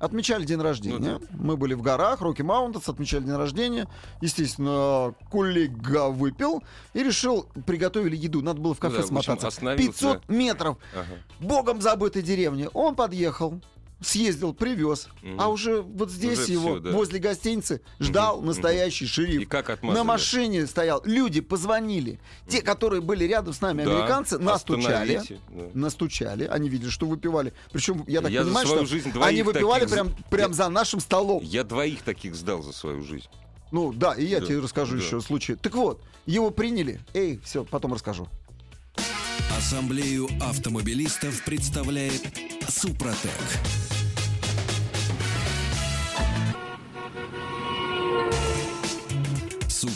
[0.00, 0.98] Отмечали день рождения.
[1.12, 1.26] Ну, да.
[1.38, 3.86] Мы были в горах, Роки Маунтас, отмечали день рождения.
[4.22, 6.62] Естественно, коллега выпил
[6.94, 8.40] и решил, приготовили еду.
[8.40, 9.60] Надо было в кафе ну, да, смотаться.
[9.76, 10.78] 500 метров.
[10.94, 11.46] Ага.
[11.46, 12.68] Богом забытой деревни.
[12.72, 13.60] Он подъехал,
[14.00, 15.34] съездил, привез, угу.
[15.38, 16.90] а уже вот здесь уже его, все, да.
[16.90, 18.46] возле гостиницы, ждал угу.
[18.46, 19.10] настоящий угу.
[19.10, 19.42] шериф.
[19.42, 21.02] И как На машине стоял.
[21.04, 22.18] Люди позвонили.
[22.48, 23.96] Те, которые были рядом с нами, да.
[23.96, 25.20] американцы, настучали.
[25.48, 25.64] Да.
[25.74, 26.44] Настучали.
[26.44, 27.52] Они видели, что выпивали.
[27.72, 29.94] Причем, я так я понимаю, что жизнь они выпивали таких...
[29.94, 30.56] прям, прям я...
[30.56, 31.42] за нашим столом.
[31.42, 33.28] Я двоих таких сдал за свою жизнь.
[33.72, 34.46] Ну да, и я да.
[34.46, 35.02] тебе расскажу да.
[35.02, 35.54] еще случай.
[35.54, 37.00] Так вот, его приняли.
[37.14, 38.28] Эй, все, потом расскажу.
[39.56, 42.22] Ассамблею автомобилистов представляет
[42.68, 43.30] Супротек.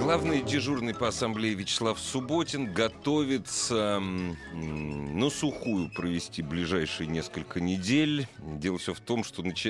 [0.00, 8.26] Главный дежурный по ассамблее Вячеслав Субботин готовится на сухую провести ближайшие несколько недель.
[8.38, 9.42] Дело все в том, что...
[9.42, 9.66] Нач...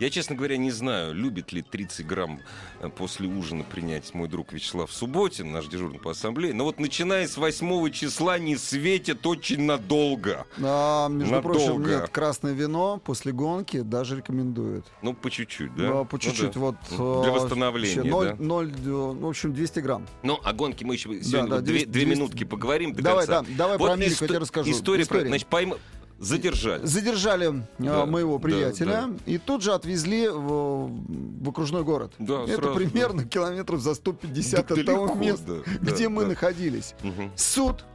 [0.00, 2.40] Я, честно говоря, не знаю, любит ли 30 грамм
[2.80, 6.52] э, после ужина принять мой друг Вячеслав Субботин, наш дежурный по ассамблее.
[6.52, 10.46] Но вот начиная с 8 числа не светит очень надолго.
[10.60, 11.58] А, между надолго.
[11.58, 14.84] прочим, нет, красное вино после гонки даже рекомендуют.
[15.00, 15.88] Ну, по чуть-чуть, да?
[15.90, 16.96] Ну, по чуть-чуть, ну, да.
[16.96, 17.22] вот.
[17.22, 18.36] Для восстановления, 0, да?
[18.36, 20.06] 0, в общем, 200 грамм.
[20.22, 22.18] Ну, о гонке мы еще сегодня да, да, 200, две, 200...
[22.18, 23.42] минутки поговорим до давай, конца.
[23.42, 24.70] Да, давай вот про Америку я тебе расскажу.
[24.70, 25.20] История, история.
[25.22, 25.74] Про, значит, пойм...
[26.18, 26.84] Задержали.
[26.84, 29.16] Задержали а, да, моего приятеля да, да.
[29.24, 30.90] и тут же отвезли в,
[31.42, 32.12] в окружной город.
[32.18, 33.28] Да, Это сразу, примерно да.
[33.28, 36.28] километров за 150 да, от того места, да, где да, мы да.
[36.28, 36.94] находились.
[37.02, 37.30] Угу.
[37.36, 37.86] Суд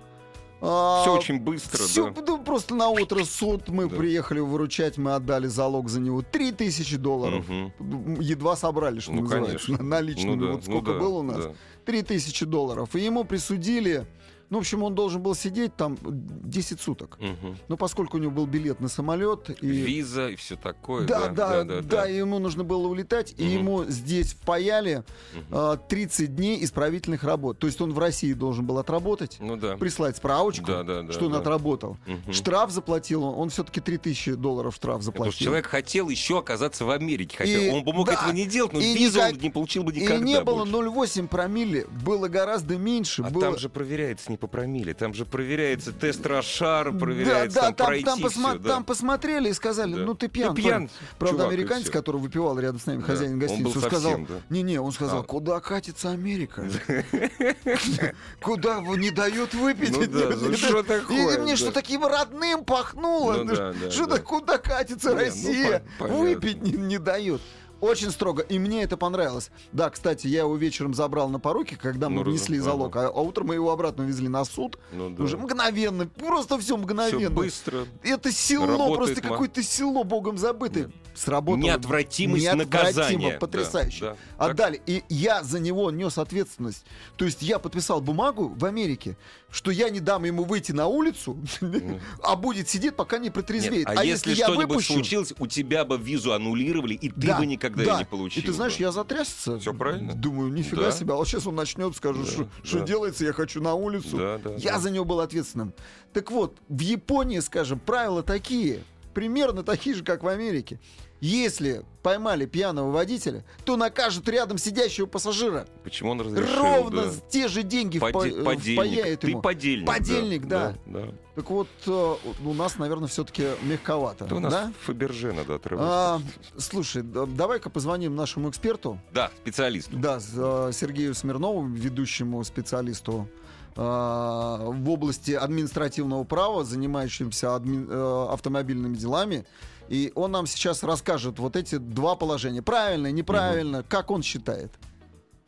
[0.66, 2.22] все очень быстро, все, да.
[2.22, 2.38] да.
[2.38, 3.96] Просто на утро суд мы да.
[3.96, 7.46] приехали выручать, мы отдали залог за него 3000 долларов.
[7.50, 8.22] Угу.
[8.22, 9.86] Едва собрали, что ну, называется, конечно.
[9.86, 10.36] наличными.
[10.36, 10.52] Ну, да.
[10.54, 11.46] Вот сколько ну, да, было у нас?
[11.46, 11.54] Да.
[11.86, 12.96] 3000 долларов.
[12.96, 14.06] И ему присудили
[14.50, 17.18] ну, в общем, он должен был сидеть там 10 суток.
[17.20, 17.56] Угу.
[17.68, 19.50] Но поскольку у него был билет на самолет...
[19.62, 19.68] И...
[19.68, 21.06] Виза и все такое.
[21.06, 22.10] Да, да, да, да, да, да.
[22.10, 23.42] И ему нужно было улетать, угу.
[23.42, 25.04] и ему здесь впаяли
[25.50, 25.80] угу.
[25.90, 27.60] 30 дней исправительных работ.
[27.60, 29.78] То есть он в России должен был отработать, ну, да.
[29.78, 31.26] прислать справочку, да, да, да, что да.
[31.28, 31.98] он отработал.
[32.08, 32.34] Угу.
[32.34, 35.26] Штраф заплатил он, он все-таки 3000 долларов штраф заплатил.
[35.26, 37.38] Потому что человек хотел еще оказаться в Америке.
[37.38, 37.62] Хотел.
[37.62, 39.34] И, он бы мог да, этого не делать, но визу никак...
[39.34, 43.24] он не получил бы никогда И не было 0,8 промилле, было гораздо меньше.
[43.24, 43.46] А было...
[43.46, 44.94] там же проверяется не по промилле.
[44.94, 48.70] Там же проверяется тест Рошар, проверяется да, да, там, пройти там, посма- все, да.
[48.70, 50.02] там посмотрели и сказали, да.
[50.02, 50.56] ну ты пьян.
[50.56, 50.90] Ты пьян.
[51.18, 53.06] Правда, чувак, американец, который выпивал рядом с нами, да.
[53.06, 54.20] хозяин гостиницы, сказал,
[54.50, 55.24] не-не, он сказал, а.
[55.24, 56.66] куда катится Америка?
[58.42, 59.96] Куда не дают выпить?
[59.96, 61.38] Ну что такое?
[61.38, 63.44] И мне что таким родным пахнуло.
[63.44, 63.56] Ну
[63.92, 65.84] что куда катится ну, Россия?
[66.00, 67.42] Выпить не дают.
[67.86, 68.42] Очень строго.
[68.42, 69.52] И мне это понравилось.
[69.72, 72.66] Да, кстати, я его вечером забрал на поруки, когда мы ну, внесли раз...
[72.66, 72.96] залог.
[72.96, 74.80] А, а утром мы его обратно везли на суд.
[74.92, 75.24] Ну, да.
[75.24, 76.08] Уже мгновенно.
[76.08, 77.20] Просто все мгновенно.
[77.20, 77.86] Все быстро.
[78.04, 80.92] Это село, Работает просто какое-то село богом забытое.
[81.14, 81.64] Сработало.
[81.64, 83.38] Неотвратимость Неотвратимо, наказания.
[83.40, 84.00] Потрясающе.
[84.02, 84.46] Да, да.
[84.46, 84.82] Отдали.
[84.86, 86.86] И я за него нес ответственность.
[87.16, 89.16] То есть я подписал бумагу в Америке,
[89.50, 91.38] что я не дам ему выйти на улицу,
[92.24, 93.88] а будет сидеть, пока не протрезвеет.
[93.88, 98.06] а, если, что-нибудь случилось, у тебя бы визу аннулировали, и ты бы никогда ее не
[98.06, 98.44] получил.
[98.44, 99.60] И ты знаешь, я затрясся.
[99.60, 100.14] Все правильно.
[100.14, 101.14] Думаю, нифига себе.
[101.14, 102.28] А вот сейчас он начнет, скажет,
[102.64, 104.40] что делается, я хочу на улицу.
[104.58, 105.74] Я за него был ответственным.
[106.14, 108.84] Так вот, в Японии, скажем, правила такие,
[109.14, 110.80] примерно такие же, как в Америке.
[111.22, 115.66] Если поймали пьяного водителя, то накажут рядом сидящего пассажира.
[115.84, 116.56] Почему он разрешил?
[116.56, 117.12] Ровно да.
[117.30, 118.80] те же деньги Поди- впа- подельник.
[118.80, 119.38] впаяет ему.
[119.40, 119.88] Ты подельник.
[119.88, 120.76] Подельник, да.
[120.86, 121.02] да.
[121.02, 121.08] да.
[121.36, 124.26] Так вот, э, у нас, наверное, все-таки мягковато.
[124.26, 124.74] Да у нас да?
[124.84, 125.88] Фаберже надо отрывать.
[125.90, 126.22] А,
[126.58, 129.00] слушай, давай-ка позвоним нашему эксперту.
[129.12, 129.98] Да, специалисту.
[129.98, 133.28] Да, э, Сергею Смирнову, ведущему специалисту
[133.76, 138.32] э, в области административного права, занимающимся адми...
[138.32, 139.46] автомобильными делами.
[139.90, 142.62] И он нам сейчас расскажет вот эти два положения.
[142.62, 143.88] Правильно, неправильно, угу.
[143.90, 144.72] как он считает.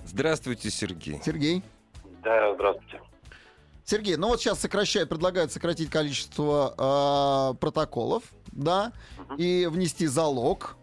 [0.06, 1.20] Здравствуйте, Сергей.
[1.24, 1.64] Сергей.
[2.24, 3.02] Да, здравствуйте.
[3.84, 9.36] Сергей, ну вот сейчас сокращают, предлагают сократить количество э, протоколов, да, угу.
[9.36, 10.76] и внести залог.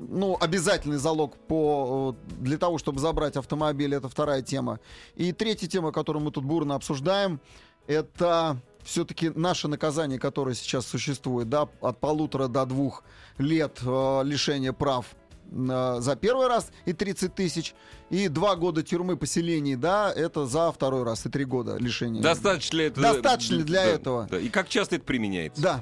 [0.00, 4.80] Ну, обязательный залог по, для того, чтобы забрать автомобиль, это вторая тема.
[5.14, 7.38] И третья тема, которую мы тут бурно обсуждаем,
[7.86, 13.04] это все-таки наше наказание, которое сейчас существует, да, от полутора до двух
[13.38, 15.06] лет э, лишения прав
[15.50, 17.74] э, за первый раз и 30 тысяч,
[18.10, 22.22] и два года тюрьмы поселений, да, это за второй раз, и три года лишения.
[22.22, 23.00] Достаточно ли это?
[23.00, 24.28] Достаточно ли для да, этого?
[24.30, 24.38] Да.
[24.38, 25.62] И как часто это применяется?
[25.62, 25.80] Да.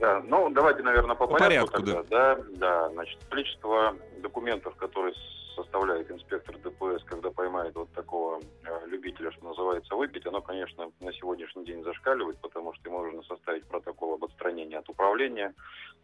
[0.00, 2.02] Да, ну давайте, наверное, по, по порядку, порядку тогда.
[2.08, 2.36] Да.
[2.36, 5.12] да, да, значит, количество документов, которые
[5.58, 11.12] составляет инспектор ДПС, когда поймает вот такого э, любителя, что называется, выпить, оно, конечно, на
[11.12, 15.54] сегодняшний день зашкаливает, потому что ему нужно составить протокол об отстранении от управления,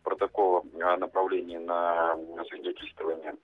[0.02, 2.16] протокол о направлении на
[2.48, 3.34] свидетельствование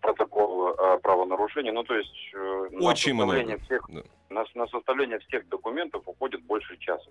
[0.00, 1.72] протокол правонарушения.
[1.72, 2.34] Ну, то есть
[2.80, 3.64] Очень на составление, много.
[3.64, 4.02] Всех, да.
[4.30, 7.10] на, на составление всех документов уходит больше часа.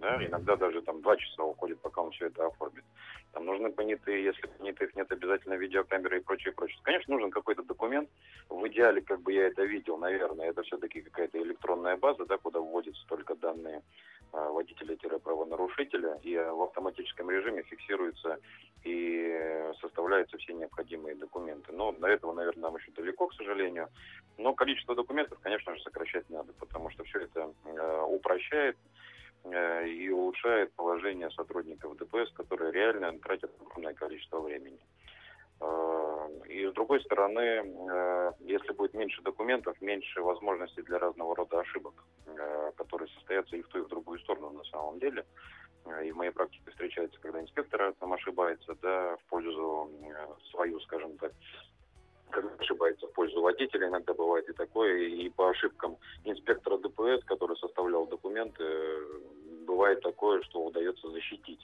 [0.00, 0.24] Да?
[0.24, 2.84] Иногда даже там два часа уходит, пока он все это оформит.
[3.32, 6.78] Там нужны понятые, если понятых нет, обязательно видеокамеры и прочее, прочее.
[6.82, 8.08] Конечно, нужен какой-то документ.
[8.48, 12.60] В идеале, как бы я это видел, наверное, это все-таки какая-то электронная база, да, куда
[12.60, 13.82] вводятся только данные
[14.32, 18.38] а, водителя-правонарушителя, и в автоматическом режиме фиксируются
[18.84, 21.72] и составляются все необходимые документы.
[21.72, 23.88] Но до этого, наверное, нам еще далеко, к сожалению.
[24.36, 28.76] Но количество документов, конечно же, сокращать надо, потому что все это э, упрощает
[29.44, 34.78] и улучшает положение сотрудников ДПС, которые реально тратят огромное количество времени.
[35.60, 41.60] Э, и с другой стороны, э, если будет меньше документов, меньше возможностей для разного рода
[41.60, 42.04] ошибок,
[42.76, 45.24] которые состоятся и в ту, и в другую сторону на самом деле.
[46.04, 49.90] И в моей практике встречается, когда инспектор там ошибается, да, в пользу
[50.50, 51.32] свою, скажем так,
[52.30, 57.56] когда ошибается в пользу водителя, иногда бывает и такое, и по ошибкам инспектора ДПС, который
[57.56, 58.64] составлял документы,
[59.66, 61.60] бывает такое, что удается защитить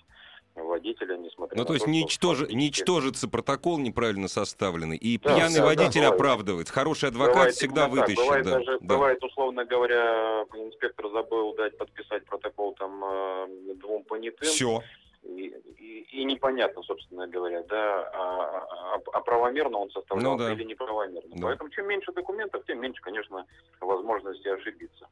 [0.54, 2.38] водителя, несмотря ну, на то есть то, ничтож...
[2.38, 2.54] что...
[2.54, 6.68] ничтожится протокол неправильно составленный, и да, пьяный да, водитель да, оправдывает.
[6.68, 8.18] Хороший адвокат бывает всегда вытащит.
[8.18, 8.94] Бывает, да, даже, да.
[8.94, 14.48] бывает, условно говоря, инспектор забыл дать подписать протокол там э, двум понятым.
[14.48, 14.82] Все
[15.24, 20.52] и, и, и непонятно, собственно говоря, да, а, а, а правомерно он составлял ну, да.
[20.52, 21.34] или неправомерно.
[21.36, 21.42] Да.
[21.42, 23.46] Поэтому чем меньше документов, тем меньше, конечно,
[23.80, 25.08] возможности ошибиться.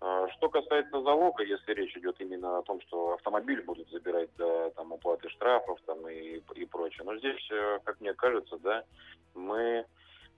[0.00, 4.70] А, что касается залога, если речь идет именно о том, что автомобиль будут забирать до
[4.70, 8.84] там, уплаты штрафов там, и, и прочее, но здесь, э, как мне кажется, да,
[9.34, 9.84] мы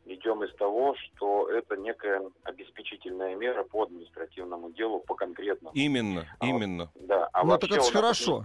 [0.06, 5.74] идем из того, что это некая обеспечительная мера по административному делу, по конкретному.
[5.74, 6.90] Именно, а именно.
[6.94, 8.42] Да, а ну, так это хорошо.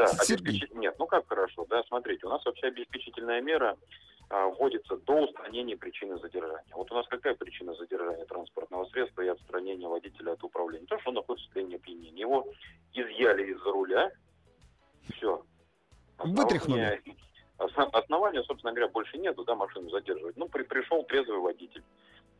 [0.00, 0.74] Да, обеспечить...
[0.74, 3.76] Нет, ну как хорошо, да, смотрите, у нас вообще обеспечительная мера
[4.30, 6.72] а, вводится до устранения причины задержания.
[6.74, 10.86] Вот у нас какая причина задержания транспортного средства и отстранения водителя от управления?
[10.86, 12.20] То, что он находится в состоянии опьянения.
[12.22, 12.46] Его
[12.94, 14.10] изъяли из-за руля,
[15.12, 15.44] все.
[16.16, 17.02] Вытряхнули.
[17.58, 20.36] Основания, собственно говоря, больше нету, да, машину задерживать.
[20.38, 21.82] Ну, при, пришел трезвый водитель,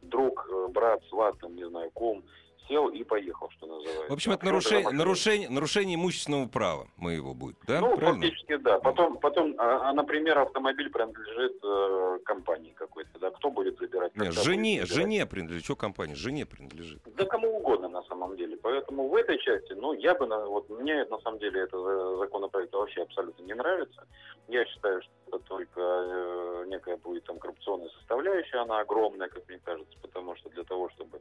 [0.01, 2.25] друг, э, брат, сват, там, не знаю, ком,
[2.69, 4.09] сел и поехал, что называется.
[4.09, 7.81] В общем, это нарушение, нарушение, нарушение имущественного права моего будет, да?
[7.81, 8.23] Ну, Правильно?
[8.23, 8.79] фактически, да.
[8.79, 13.31] Потом, потом а, а, например, автомобиль принадлежит э, компании какой-то, да?
[13.31, 14.15] Кто будет забирать?
[14.17, 15.65] Нет, жене, жене принадлежит.
[15.65, 16.15] Что компания?
[16.15, 17.01] Жене принадлежит.
[17.17, 18.57] Да кому угодно, на самом деле.
[18.57, 23.03] Поэтому в этой части, ну, я бы, вот мне, на самом деле, это законопроект вообще
[23.03, 24.07] абсолютно не нравится.
[24.49, 29.61] Я считаю, что это только э, некая будет там коррупционная составляющая, она огромная, как мне
[29.65, 31.21] кажется, потому что для того, чтобы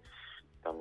[0.64, 0.76] там,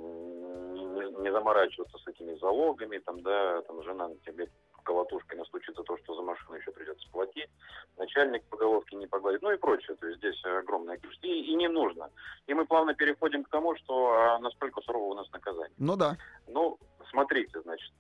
[0.99, 4.49] не, не заморачиваться с этими залогами, там, да, там жена на тебе
[4.83, 7.51] колотушкой настучит за то, что за машину еще придется платить,
[7.99, 9.97] начальник по головке не погладит, ну и прочее.
[9.97, 11.27] То есть здесь огромное количество.
[11.27, 12.11] И, и не нужно.
[12.47, 15.75] И мы плавно переходим к тому, что а, насколько сурово у нас наказание.
[15.79, 16.17] Ну да.
[16.47, 16.79] Ну,
[17.11, 17.93] смотрите, значит,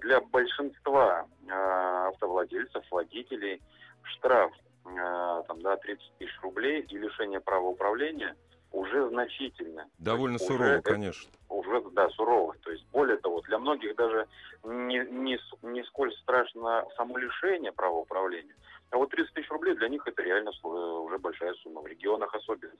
[0.00, 3.60] для большинства э, автовладельцев, водителей
[4.02, 4.52] штраф
[4.84, 8.36] э, там, да, 30 тысяч рублей и лишение права управления–
[8.76, 9.88] уже значительно.
[9.98, 11.30] Довольно сурово, уже, конечно.
[11.48, 12.54] Уже, да, сурово.
[12.62, 14.26] То есть, более того, для многих даже
[14.64, 18.54] не, не, не сколь страшно само лишение права управления,
[18.90, 22.72] а вот 30 тысяч рублей для них это реально уже большая сумма, в регионах особенно.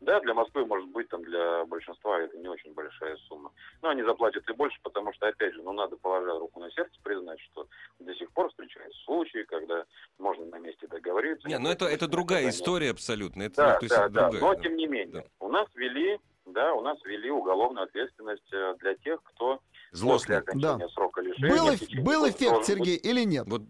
[0.00, 3.50] Да, для Москвы, может быть, там для большинства это не очень большая сумма.
[3.82, 6.92] Но они заплатят и больше, потому что, опять же, ну, надо, положа руку на сердце,
[7.02, 7.66] признать, что
[7.98, 9.84] до сих пор встречаются случаи, когда
[10.18, 11.48] можно на месте договориться.
[11.48, 13.44] Не, ну это, это другая история абсолютно.
[13.44, 15.24] Это, да, ну, да, да, другая, но тем не менее, да.
[15.40, 19.60] у нас ввели, да, у нас ввели уголовную ответственность э, для тех, кто
[19.92, 20.36] Злостный.
[20.36, 20.88] после окончания да.
[20.88, 21.50] срока лишения...
[21.50, 23.44] Был, был эффект, Сергей, или нет?
[23.46, 23.62] Вот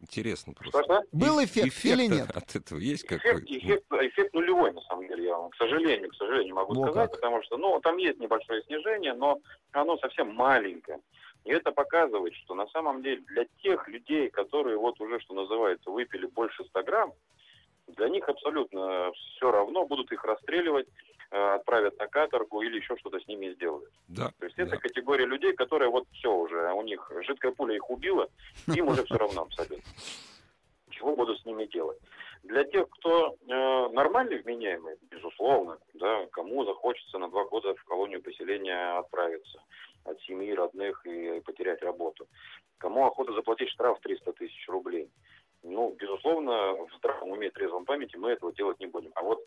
[0.00, 0.82] Интересно просто.
[0.84, 1.02] Что-что?
[1.12, 2.30] Был эффект, эффект или нет?
[2.36, 3.44] От этого есть какой-то?
[3.46, 7.10] Эффект, эффект нулевой, на самом деле, я вам, к сожалению, к сожалению, могу ну, сказать,
[7.10, 7.20] как?
[7.20, 9.40] потому что, ну, там есть небольшое снижение, но
[9.72, 11.00] оно совсем маленькое.
[11.44, 15.90] И это показывает, что на самом деле для тех людей, которые вот уже, что называется,
[15.90, 17.12] выпили больше 100 грамм,
[17.86, 20.88] для них абсолютно все равно, будут их расстреливать,
[21.54, 23.92] отправят на каторгу или еще что-то с ними сделают.
[24.08, 24.64] Да, То есть да.
[24.64, 28.28] это категория людей, которые вот все уже, у них жидкая пуля их убила,
[28.74, 29.90] им уже все равно абсолютно.
[30.90, 31.98] Чего буду с ними делать?
[32.42, 38.22] Для тех, кто э, нормальный, вменяемый, безусловно, да, кому захочется на два года в колонию
[38.22, 39.60] поселения отправиться
[40.04, 42.26] от семьи, родных и потерять работу.
[42.78, 45.10] Кому охота заплатить штраф 300 тысяч рублей–
[45.68, 49.10] ну, безусловно, в здравом уме трезвом памяти мы этого делать не будем.
[49.14, 49.42] А вот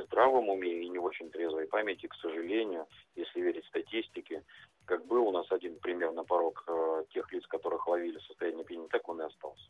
[0.00, 2.86] э, в нездравом уме и не очень трезвой памяти, к сожалению,
[3.16, 4.42] если верить статистике,
[4.84, 8.64] как был у нас один пример на порог э, тех лиц, которых ловили в состоянии
[8.64, 9.64] пьяни, так он и остался.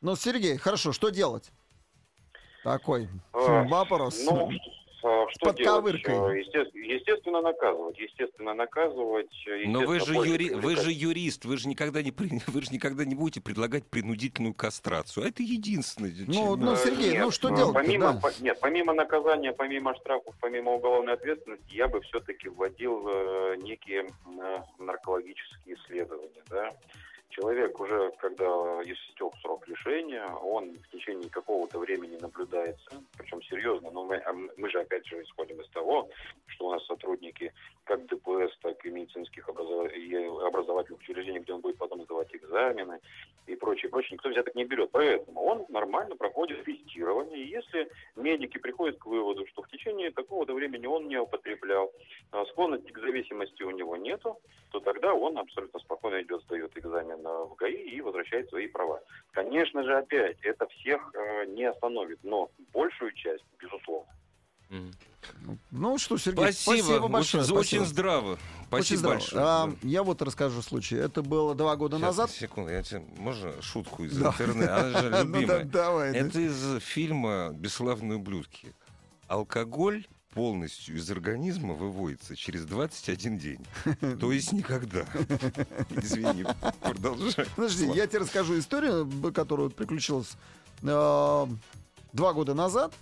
[0.00, 1.50] Ну, Сергей, хорошо, что делать?
[2.62, 4.24] Такой а, вопрос.
[4.24, 4.50] Ну,
[5.04, 6.02] что Под делать?
[6.06, 7.98] Э, естественно, наказывать.
[7.98, 9.30] Естественно, наказывать.
[9.32, 10.54] Естественно, Но вы же, юри...
[10.54, 12.40] вы же юрист, вы же, никогда не при...
[12.46, 15.24] вы же никогда не будете предлагать принудительную кастрацию.
[15.24, 16.12] А это единственное.
[16.26, 17.74] Ну, ну Сергей, нет, ну что ну, делать?
[17.74, 18.20] Помимо, да.
[18.20, 18.42] по...
[18.42, 24.58] Нет, помимо наказания, помимо штрафов, помимо уголовной ответственности, я бы все-таки вводил э, некие э,
[24.78, 26.42] наркологические исследования.
[26.48, 26.72] Да?
[27.34, 28.46] Человек уже, когда
[28.84, 34.70] истек срок лишения, он в течение какого-то времени наблюдается, причем серьезно, но мы, а мы
[34.70, 36.08] же опять же исходим из того,
[36.46, 37.52] что у нас сотрудники
[37.84, 39.92] как ДПС, так и медицинских образов...
[39.92, 43.00] и образовательных учреждений, где он будет потом сдавать экзамены
[43.46, 44.90] и прочее, прочее, никто взяток не берет.
[44.92, 50.54] Поэтому он нормально проходит тестирование, и если медики приходят к выводу, что в течение какого-то
[50.54, 51.92] времени он не употреблял,
[52.30, 54.38] а склонности к зависимости у него нету,
[54.70, 59.00] то тогда он абсолютно спокойно идет, сдает экзамен в ГАИ и возвращает свои права.
[59.32, 64.12] Конечно же, опять, это всех э, не остановит, но большую часть, безусловно.
[65.70, 67.42] Ну что, Сергей, спасибо, спасибо большое.
[67.42, 67.58] Очень, спасибо.
[67.58, 68.38] очень здраво.
[68.66, 69.14] Спасибо очень здраво.
[69.14, 69.42] большое.
[69.44, 70.96] А, я вот расскажу случай.
[70.96, 72.30] Это было два года Сейчас, назад.
[72.30, 74.28] Секунду, я тебе, можно шутку из да.
[74.28, 74.76] интернета?
[74.76, 75.64] Она же ну любимая.
[75.64, 78.74] давай, Это из фильма «Бесславные ублюдки».
[79.26, 83.66] Алкоголь полностью из организма выводится через 21 день.
[84.20, 85.00] То есть никогда.
[85.90, 86.44] Извини,
[86.80, 87.46] продолжай.
[87.56, 90.32] Подожди, я тебе расскажу историю, которая приключилась
[90.82, 91.46] э,
[92.12, 92.92] два года назад.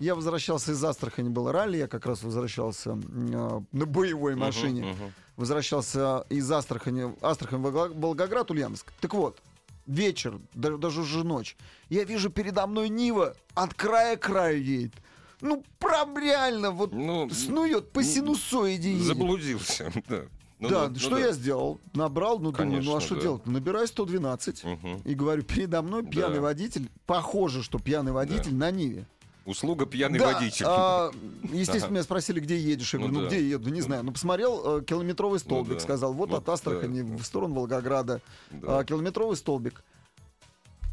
[0.00, 4.82] Я возвращался из Астрахани, было ралли, я как раз возвращался э, на боевой машине.
[4.82, 5.12] Uh-huh, uh-huh.
[5.36, 8.92] Возвращался из Астрахани, Астрахань, Волгоград, Ульяновск.
[9.00, 9.40] Так вот,
[9.86, 11.56] вечер, даже уже ночь.
[11.88, 14.94] Я вижу передо мной Нива от края к краю едет.
[15.40, 18.96] Ну, прям реально, вот ну, снует по синусоиде.
[18.98, 20.22] Заблудился, да.
[20.60, 21.32] Ну, да, ну, что ну, я да.
[21.32, 21.80] сделал?
[21.94, 23.20] Набрал, ну Конечно, думаю, ну а что да.
[23.20, 23.46] делать?
[23.46, 24.88] Набираю 112 угу.
[25.04, 26.42] и говорю, передо мной пьяный да.
[26.42, 28.66] водитель, похоже, что пьяный водитель да.
[28.66, 29.06] на Ниве.
[29.46, 30.64] Услуга пьяный да, водитель.
[30.66, 31.10] А,
[31.42, 31.92] естественно, ага.
[31.94, 32.94] меня спросили, где едешь.
[32.94, 33.34] Я говорю, ну, ну да.
[33.36, 34.04] где еду, не знаю.
[34.04, 35.80] Ну, посмотрел э, километровый ну столбик, ну, да.
[35.80, 37.16] сказал, вот, вот от Астрахани да.
[37.16, 38.22] в сторону Волгограда.
[38.50, 38.78] Да.
[38.78, 39.84] А, километровый столбик.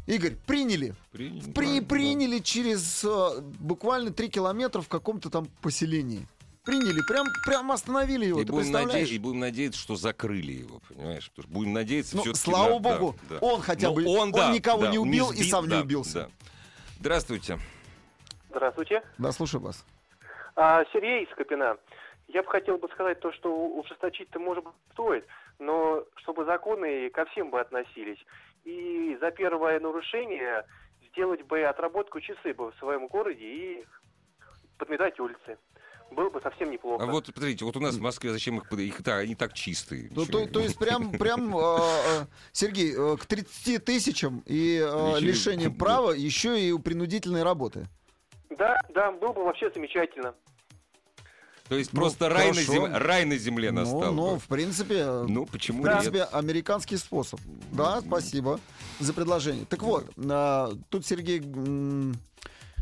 [0.06, 0.94] Игорь, приняли.
[1.12, 2.44] Приняли, При, да, приняли да.
[2.44, 6.26] через а, буквально 3 километра в каком-то там поселении.
[6.64, 8.40] Приняли, прям, прям остановили его.
[8.40, 9.04] И ты будем, наде...
[9.04, 11.30] и будем надеяться, что закрыли его, понимаешь?
[11.30, 12.78] Потому что будем надеяться, ну, Слава на...
[12.78, 13.46] богу, да, да.
[13.46, 15.76] он хотя бы, он, он да, никого да, не убил не сбил, и сам да,
[15.76, 16.14] не убился.
[16.14, 16.28] Да.
[17.00, 17.58] Здравствуйте.
[18.50, 19.02] Здравствуйте.
[19.18, 19.84] Да, слушаю вас.
[20.54, 21.76] А, Сергей из Капина.
[22.28, 25.26] Я бы хотел бы сказать то, что ужесточить-то, может быть, стоит,
[25.58, 28.18] но чтобы законы ко всем бы относились.
[28.64, 30.64] И за первое нарушение
[31.08, 33.84] сделать бы отработку часы бы в своем городе и
[34.78, 35.58] подметать улицы.
[36.10, 37.02] Было бы совсем неплохо.
[37.02, 40.10] А вот, смотрите, вот у нас в Москве зачем их, их так, они так чистые.
[40.14, 45.74] Ну, то, то есть прям, прям э, Сергей, э, к 30 тысячам и э, лишением
[45.74, 47.86] права еще и принудительной работы.
[48.50, 50.34] Да, да, было бы вообще замечательно.
[51.72, 52.94] То есть ну, просто рай на, зем...
[52.94, 54.12] рай на земле ну, настал.
[54.12, 56.28] Ну, в принципе, ну, почему в принципе, нет?
[56.32, 57.40] американский способ.
[57.70, 58.60] Да, спасибо
[59.00, 59.64] за предложение.
[59.64, 61.40] Так вот, а, тут Сергей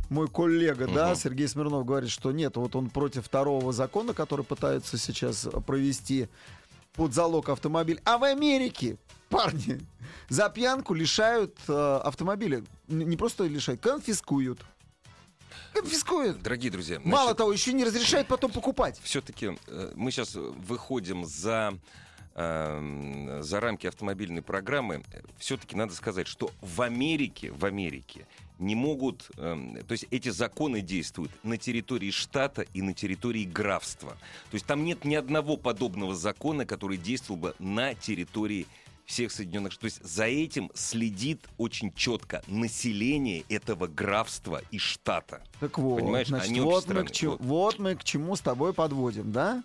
[0.09, 0.95] мой коллега, угу.
[0.95, 6.29] да, Сергей Смирнов говорит, что нет, вот он против второго закона, который пытаются сейчас провести
[6.95, 8.01] под залог автомобиль.
[8.05, 8.97] А в Америке,
[9.29, 9.81] парни,
[10.29, 12.65] за пьянку лишают э, автомобиля.
[12.89, 14.59] Не просто лишают, конфискуют.
[15.73, 16.43] Конфискуют.
[16.43, 16.97] Дорогие друзья.
[16.97, 19.01] Значит, Мало того, еще не разрешает потом покупать.
[19.03, 21.79] Все-таки э, мы сейчас выходим за
[22.35, 25.03] э, за рамки автомобильной программы,
[25.39, 28.27] все-таки надо сказать, что в Америке, в Америке
[28.59, 34.11] не могут, э, то есть эти законы действуют на территории штата и на территории графства.
[34.51, 38.67] То есть там нет ни одного подобного закона, который действовал бы на территории
[39.11, 39.93] всех Соединенных Штатов.
[39.93, 45.43] То есть за этим следит очень четко население этого графства и штата.
[45.59, 46.29] Так вот, Понимаешь?
[46.29, 47.41] значит, Они вот, мы к чему, вот.
[47.41, 49.63] вот мы к чему с тобой подводим, да?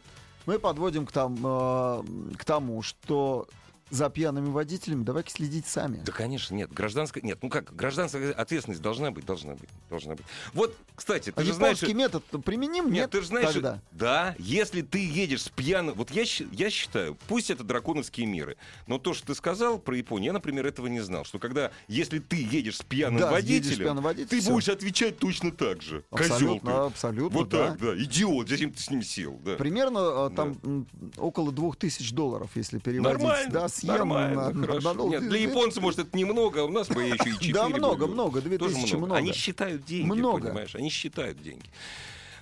[0.48, 2.04] Мы подводим к, там, э,
[2.38, 3.48] к тому, что
[3.90, 6.02] за пьяными водителями, давайте следить сами.
[6.06, 6.72] Да, конечно, нет.
[6.74, 10.26] Гражданская, нет, ну как, гражданская ответственность должна быть, должна быть, должна быть.
[10.54, 11.82] Вот, кстати, ты а же знаешь...
[11.82, 12.86] метод применим?
[12.86, 13.54] Нет, нет ты же знаешь...
[13.54, 13.82] Тогда.
[13.92, 15.96] Да, если ты едешь с пьяным...
[15.96, 18.58] Вот я, я считаю, пусть это драконовские миры,
[18.88, 22.20] но то, что ты сказал про Японию, я, например, этого не знал, что когда, если
[22.20, 24.52] ты едешь с пьяным да, водителем, с пьяным водителем, ты все.
[24.52, 26.04] будешь отвечать точно так же.
[26.10, 26.72] Козел ты.
[26.72, 27.70] абсолютно, Вот да.
[27.70, 27.98] так, да.
[28.04, 29.40] Идиот, зачем ты с ним сел?
[29.46, 29.56] Да.
[29.56, 30.30] Примерно да.
[30.30, 33.20] там около двух тысяч долларов, если переводить.
[33.20, 33.52] Нормально.
[33.52, 33.94] Да, съем.
[33.94, 34.94] Нормально, на, хорошо.
[34.94, 37.70] На, Нет, для японца, может, это немного, а у нас бы еще и 4 Да,
[37.70, 39.16] много, много, 2000 много.
[39.16, 41.70] Они считают деньги, понимаешь, они считают деньги.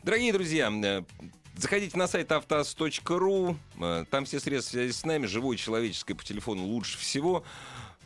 [0.03, 1.03] Дорогие друзья, э,
[1.55, 3.55] Заходите на сайт автоаз.ру.
[3.79, 5.27] Э, там все средства связи с нами.
[5.27, 7.43] Живое человеческое по телефону лучше всего.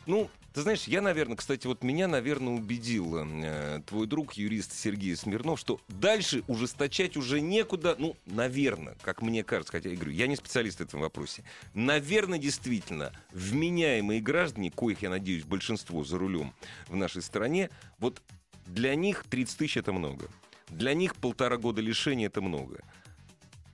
[0.06, 5.14] Ну, ты знаешь, я, наверное, кстати, вот меня, наверное, убедил э, твой друг, юрист Сергей
[5.16, 10.26] Смирнов, что дальше ужесточать уже некуда, ну, наверное, как мне кажется, хотя я говорю, я
[10.26, 11.44] не специалист в этом вопросе,
[11.74, 16.54] наверное, действительно, вменяемые граждане, коих, я надеюсь, большинство за рулем
[16.88, 18.22] в нашей стране, вот
[18.66, 20.28] для них 30 тысяч это много.
[20.68, 22.82] Для них полтора года лишения это много.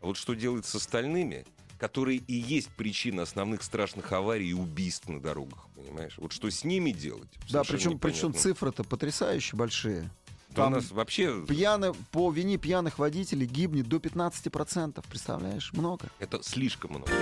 [0.00, 1.44] А вот что делать с остальными,
[1.84, 6.14] которые и есть причина основных страшных аварий и убийств на дорогах, понимаешь?
[6.16, 7.28] Вот что с ними делать?
[7.50, 10.10] Да, причем, причем цифры-то потрясающе большие.
[10.48, 11.44] Да Там у нас вообще...
[11.46, 15.04] Пьяны, по вине пьяных водителей гибнет до 15%.
[15.06, 15.74] Представляешь?
[15.74, 16.08] Много.
[16.20, 17.12] Это слишком много.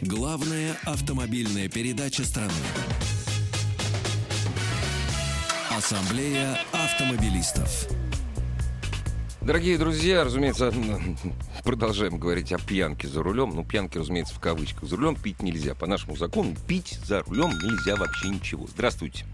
[0.00, 2.52] Главная автомобильная передача страны.
[5.70, 8.05] Ассамблея автомобилистов.
[9.46, 10.72] Дорогие друзья, разумеется,
[11.64, 13.50] продолжаем говорить о пьянке за рулем.
[13.54, 14.88] Ну, пьянки, разумеется, в кавычках.
[14.88, 15.76] За рулем пить нельзя.
[15.76, 18.66] По нашему закону пить за рулем нельзя вообще ничего.
[18.66, 19.24] Здравствуйте.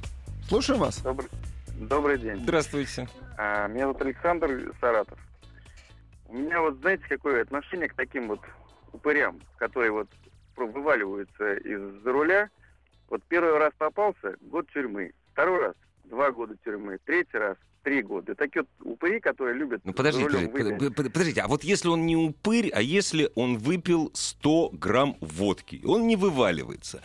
[0.50, 1.00] Слушаем вас.
[1.00, 1.30] Добрый,
[1.78, 2.40] добрый день.
[2.42, 3.08] Здравствуйте.
[3.38, 5.18] А, меня зовут Александр Саратов.
[6.28, 8.40] У меня вот, знаете, какое отношение к таким вот
[8.92, 10.10] упырям, которые вот
[10.56, 12.50] вываливаются из-за руля.
[13.08, 15.14] Вот первый раз попался, год тюрьмы.
[15.32, 16.98] Второй раз, два года тюрьмы.
[17.02, 18.34] Третий раз, три года.
[18.34, 19.80] Такие вот упыри, которые любят...
[19.84, 24.70] Ну подождите, подождите, подождите, а вот если он не упырь, а если он выпил 100
[24.72, 27.02] грамм водки, он не вываливается,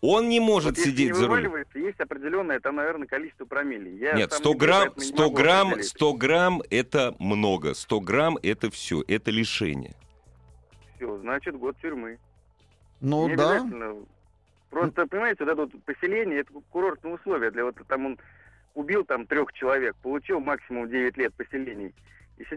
[0.00, 1.54] он не может вот сидеть за рулем.
[1.74, 3.98] Есть определенное, там, наверное, количество промиллей.
[3.98, 9.30] Я Нет, 100 грамм, 100 грамм, 100 грамм это много, 100 грамм это все, это
[9.30, 9.94] лишение.
[10.96, 12.18] Все, значит, год тюрьмы.
[13.00, 13.66] Ну не да.
[14.70, 17.50] Просто, понимаете, вот это вот поселение, это курортные условия.
[17.50, 18.18] Для вот там он
[18.74, 21.94] убил там трех человек, получил максимум 9 лет поселений.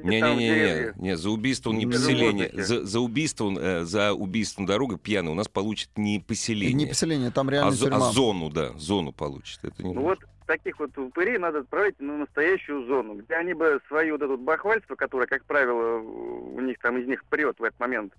[0.02, 2.50] Не-не-не, не, за убийство он не поселение.
[2.54, 6.74] За, за убийство он, э, за убийство на дороге пьяный у нас получит не поселение.
[6.74, 7.98] Не поселение, там реально а, тюрьма.
[7.98, 9.60] а зону, да, зону получит.
[9.64, 13.82] Это не ну вот таких вот упырей надо отправить на настоящую зону, где они бы
[13.88, 17.64] свое вот это вот бахвальство, которое, как правило, у них там из них прет в
[17.64, 18.14] этот момент,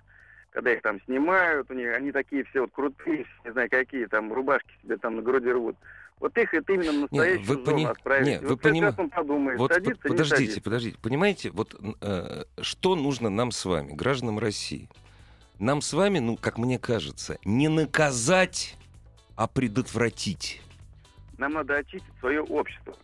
[0.55, 4.33] когда их там снимают, у них, они такие все вот крутые, не знаю какие, там
[4.33, 5.77] рубашки себе там на груди рвут.
[6.21, 7.85] Вот их это именно настоящую нет, вы пони...
[7.85, 8.27] отправить.
[8.27, 9.11] Нет, вот вы поним...
[9.11, 10.63] подумает, вот садится, подождите, садится.
[10.63, 10.99] подождите.
[11.03, 14.89] Понимаете, вот э, что нужно нам с вами, гражданам России?
[15.59, 18.77] Нам с вами, ну, как мне кажется, не наказать,
[19.35, 20.63] а предотвратить.
[21.37, 22.95] Нам надо очистить свое общество.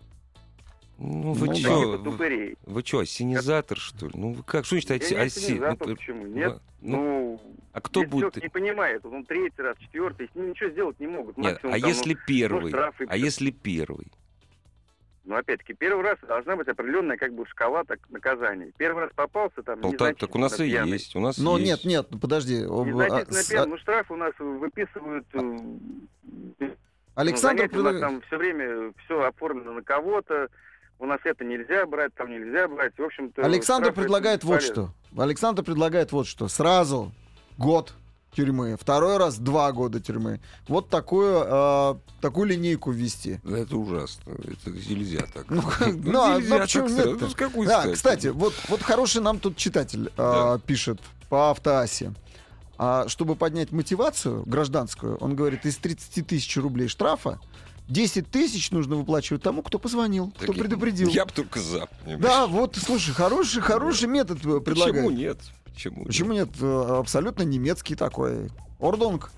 [1.03, 1.97] Ну, вы ну, что?
[1.97, 4.13] Вы, вы что, осенизатор, что ли?
[4.15, 4.67] Ну, вы как?
[4.67, 5.15] Что значит оси...
[5.15, 6.27] Осенизатор, ну, почему?
[6.27, 6.61] Нет?
[6.83, 8.37] Ну, ну а кто будет...
[8.37, 11.39] не понимает, он третий раз, четвертый, с ним ничего сделать не могут.
[11.39, 12.73] Нет, Максимум, а там, если ну, первый?
[12.73, 14.09] Ну, а если первый?
[15.25, 18.75] Ну, опять-таки, первый раз должна быть определенная как бы шкала так, наказаний.
[18.77, 19.81] Первый раз попался там...
[19.81, 20.93] Ну, так, так у нас и пьяный.
[20.93, 21.17] есть.
[21.17, 21.85] У нас Но есть.
[21.85, 22.57] нет, нет, ну, подожди.
[22.57, 23.71] Незначительно а, пьяный.
[23.71, 25.27] Ну, штраф у нас выписывают...
[25.33, 26.75] Э,
[27.15, 28.01] Александр ну, предлагает...
[28.01, 30.49] там все время все оформлено на кого-то
[31.01, 32.93] у нас это нельзя брать, там нельзя брать.
[32.97, 33.43] В общем-то...
[33.43, 34.91] Александр предлагает вот что.
[35.17, 36.47] Александр предлагает вот что.
[36.49, 37.13] Сразу
[37.57, 37.95] год
[38.33, 40.41] тюрьмы, второй раз два года тюрьмы.
[40.69, 43.41] Вот такую, э, такую линейку ввести.
[43.45, 44.33] Это ужасно.
[44.33, 45.47] Это нельзя так.
[45.49, 47.21] Ну, ну, а, ну почему нет?
[47.55, 52.13] Ну, да, кстати, вот, вот хороший нам тут читатель э, пишет по автоасе.
[52.83, 57.39] А чтобы поднять мотивацию гражданскую, он говорит, из 30 тысяч рублей штрафа
[57.91, 61.09] 10 тысяч нужно выплачивать тому, кто позвонил, так кто предупредил.
[61.11, 61.89] Я бы только за.
[62.19, 64.95] Да, вот, слушай, хороший, хороший метод э, предлагает.
[64.95, 65.39] Почему нет?
[65.65, 66.49] Почему, Почему нет?
[66.49, 66.57] нет?
[66.63, 68.49] Э, абсолютно немецкий такой.
[68.79, 69.33] Ордонг.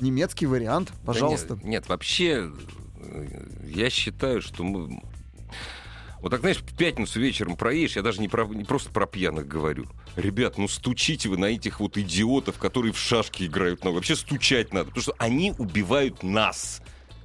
[0.00, 1.48] Немецкий вариант, пожалуйста.
[1.48, 2.50] Да нет, нет, вообще,
[2.96, 5.02] э, я считаю, что мы...
[6.20, 9.48] Вот так, знаешь, в пятницу вечером проедешь, я даже не, про, не просто про пьяных
[9.48, 9.86] говорю.
[10.16, 13.84] Ребят, ну стучите вы на этих вот идиотов, которые в шашки играют.
[13.84, 16.82] Ну, вообще стучать надо, потому что они убивают нас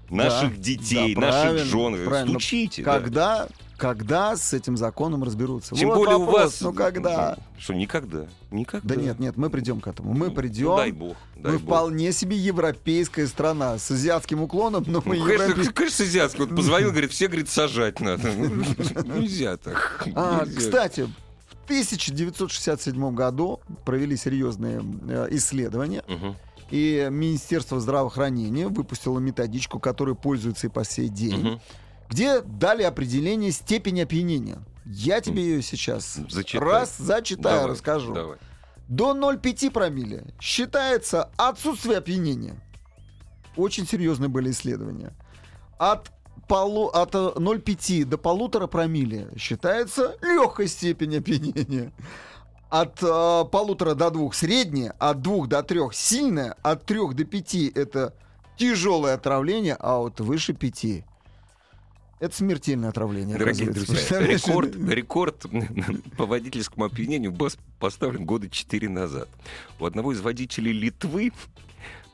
[0.10, 2.06] наших да, детей, да, наших жен.
[2.06, 2.40] Правильно.
[2.40, 2.84] Стучите.
[2.84, 3.48] Когда, да.
[3.78, 5.76] когда с этим законом разберутся?
[5.76, 6.62] Тем вот более вопрос, у вас...
[6.62, 7.38] Ну когда?
[7.58, 8.28] Что, никогда?
[8.52, 8.96] Никогда.
[8.96, 10.14] Да нет, нет, мы придем к этому.
[10.14, 10.68] Мы придем.
[10.68, 11.18] Ну, дай бог.
[11.36, 11.68] Дай мы бог.
[11.68, 15.74] вполне себе европейская страна с азиатским уклоном, но мы ну, конечно, европей...
[15.74, 16.46] конечно, с азиатским.
[16.46, 18.32] Вот позвонил, говорит, все, говорит, сажать надо.
[18.34, 20.08] Нельзя так.
[20.16, 26.04] А, кстати, в 1967 году провели серьезные э, исследования.
[26.08, 26.36] Угу
[26.72, 31.62] и Министерство здравоохранения выпустило методичку, которой пользуется и по сей день, угу.
[32.10, 34.58] где дали определение степени опьянения.
[34.86, 36.68] Я тебе ее сейчас Зачитай.
[36.68, 38.14] раз зачитаю, давай, расскажу.
[38.14, 38.38] Давай.
[38.88, 42.56] До 0,5 промилле считается отсутствие опьянения.
[43.56, 45.14] Очень серьезные были исследования.
[45.80, 46.12] От,
[46.48, 51.92] полу, от 0,5 до полутора промилле считается легкая степень опьянения.
[52.76, 57.72] От э, полутора до двух средняя, от двух до трех сильная, от трех до пяти
[57.74, 58.14] это
[58.58, 61.06] тяжелое отравление, а вот выше пяти
[62.20, 63.38] это смертельное отравление.
[63.38, 65.46] Дорогие друзья, рекорд, рекорд
[66.18, 67.50] по водительскому опьянению был
[67.80, 69.30] поставлен года 4 назад.
[69.80, 71.32] У одного из водителей Литвы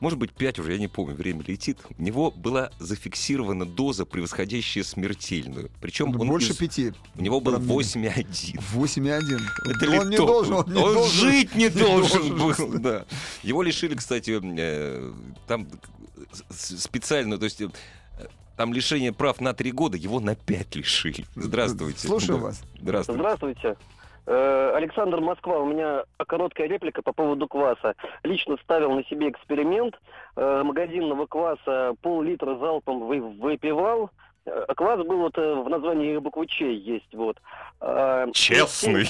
[0.02, 4.84] может быть, 5 уже, я не помню, время летит, у него была зафиксирована доза, превосходящая
[4.84, 5.70] смертельную.
[5.80, 6.58] Причем он Больше из...
[6.58, 6.80] 5.
[7.16, 8.60] У него было 8,1.
[8.74, 9.40] 8,1.
[9.70, 12.80] Это он не должен, он, не он должен, жить не, не должен, должен был.
[12.80, 13.06] Да.
[13.44, 15.14] Его лишили, кстати, э,
[15.48, 15.68] там
[16.50, 17.62] специально, то есть
[18.58, 21.26] там лишение прав на три года, его на пять лишили.
[21.36, 22.08] Здравствуйте.
[22.08, 22.44] Слушаю да.
[22.46, 22.62] вас.
[22.82, 23.20] Здравствуйте.
[23.20, 23.78] Здравствуйте.
[24.28, 27.96] Э, Александр Москва, у меня короткая реплика по поводу кваса.
[28.24, 30.00] Лично ставил на себе эксперимент.
[30.36, 34.12] Э, магазинного кваса пол-литра залпом выпивал.
[34.46, 37.38] Э, квас был вот в названии буквы Ч есть вот.
[38.34, 39.06] Честный.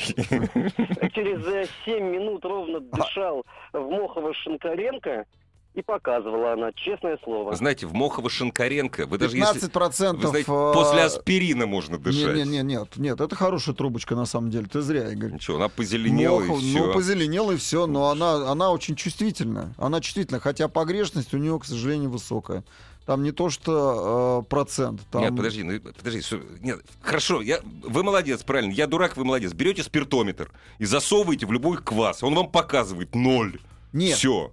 [1.14, 5.26] Через 7 минут ровно дышал в Мохово-Шинкаренко
[5.74, 7.56] и показывала она, честное слово.
[7.56, 9.70] Знаете, в Мохово-Шинкаренко, вы даже 15 если...
[9.70, 10.30] процентов...
[10.32, 12.36] Знаете, после аспирина можно дышать.
[12.36, 15.32] Нет, нет, нет, нет, это хорошая трубочка на самом деле, ты зря, Игорь.
[15.32, 16.86] Ничего, она позеленела Мохов, и все.
[16.86, 19.74] Ну, позеленела и все, но она, она очень чувствительна.
[19.78, 22.64] Она чувствительна, хотя погрешность у нее, к сожалению, высокая.
[23.06, 25.02] Там не то что э, процент.
[25.10, 25.22] Там...
[25.22, 26.22] Нет, подожди, ну, подожди.
[26.60, 28.72] Нет, хорошо, я, вы молодец, правильно.
[28.72, 29.54] Я дурак, вы молодец.
[29.54, 32.24] Берете спиртометр и засовываете в любой квас.
[32.24, 33.60] Он вам показывает ноль.
[33.94, 34.18] Нет.
[34.18, 34.52] Все.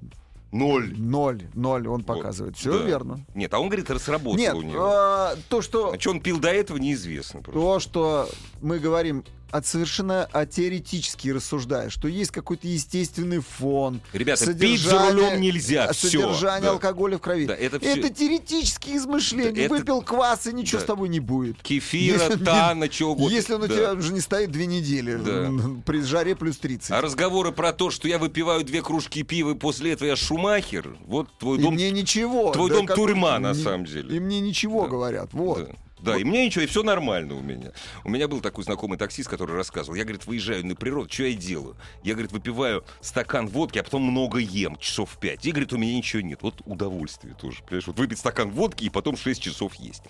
[0.50, 0.94] Ноль.
[0.96, 2.56] Ноль, ноль он показывает.
[2.56, 2.84] Все да.
[2.84, 3.26] верно.
[3.34, 4.82] Нет, а он говорит, сработало Нет, у него.
[4.82, 5.92] А, то, что...
[5.92, 7.42] А что он пил до этого, неизвестно.
[7.42, 7.60] Просто.
[7.60, 8.28] То, что
[8.62, 14.00] мы говорим от совершенно а теоретически рассуждая, что есть какой-то естественный фон.
[14.12, 15.92] Ребята, пить за рулем нельзя.
[15.92, 17.18] Содержание все, алкоголя да.
[17.18, 17.46] в крови.
[17.46, 17.98] Да, это, все...
[17.98, 19.52] это теоретические измышления.
[19.52, 19.74] Да, это...
[19.74, 20.84] Выпил квас, и ничего да.
[20.84, 21.60] с тобой не будет.
[21.62, 23.34] Кефира, если, тана, чего угодно.
[23.34, 23.66] Если он да.
[23.66, 25.50] у тебя уже не стоит две недели да.
[25.84, 26.90] при жаре плюс 30.
[26.90, 30.96] А разговоры про то, что я выпиваю две кружки пива, и после этого я шумахер,
[31.06, 31.74] вот твой и дом...
[31.74, 32.52] мне ничего.
[32.52, 32.96] Твой да, дом как...
[32.96, 34.16] тюрьма, на самом деле.
[34.16, 34.88] И мне ничего да.
[34.88, 35.32] говорят.
[35.32, 35.66] Вот.
[35.66, 35.74] Да.
[36.00, 36.20] Да, вот.
[36.20, 37.72] и мне ничего, и все нормально у меня.
[38.04, 39.96] У меня был такой знакомый таксист, который рассказывал.
[39.96, 41.76] Я, говорит, выезжаю на природу, что я делаю?
[42.02, 45.44] Я, говорит, выпиваю стакан водки, а потом много ем, часов в пять.
[45.44, 46.42] И, говорит, у меня ничего нет.
[46.42, 47.62] Вот удовольствие тоже.
[47.64, 50.02] Понимаешь, вот выпить стакан водки и потом 6 часов есть.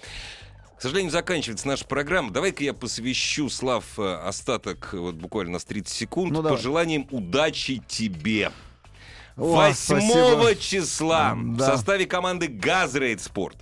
[0.79, 2.31] К сожалению, заканчивается наша программа.
[2.31, 8.53] Давай-ка я посвящу, Слав, э, остаток вот буквально на 30 секунд ну, пожеланием удачи тебе.
[9.37, 11.65] О, 8 числа да.
[11.65, 13.57] в составе команды «ГАЗ Рейд Спорт»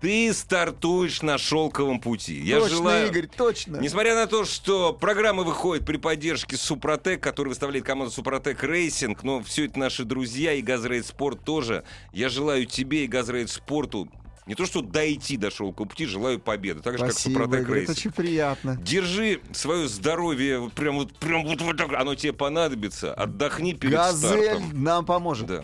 [0.00, 2.40] ты стартуешь на шелковом пути.
[2.40, 3.78] Я точно, желаю, Игорь, точно.
[3.78, 9.42] Несмотря на то, что программа выходит при поддержке Супротек, который выставляет команду Супротек Racing, но
[9.42, 11.84] все это наши друзья и ГАЗ Рейд Спорт тоже.
[12.12, 14.08] Я желаю тебе и ГАЗ Рейд Спорту
[14.48, 16.80] не то, что дойти до шелкового пути, желаю победы.
[16.80, 17.90] Так же, Спасибо, как Супротек Racing.
[17.90, 18.76] Это очень приятно.
[18.80, 23.12] Держи свое здоровье, прям вот, прям вот, вот так, оно тебе понадобится.
[23.12, 24.82] Отдохни перед Газель стартом.
[24.82, 25.46] нам поможет.
[25.46, 25.62] Да.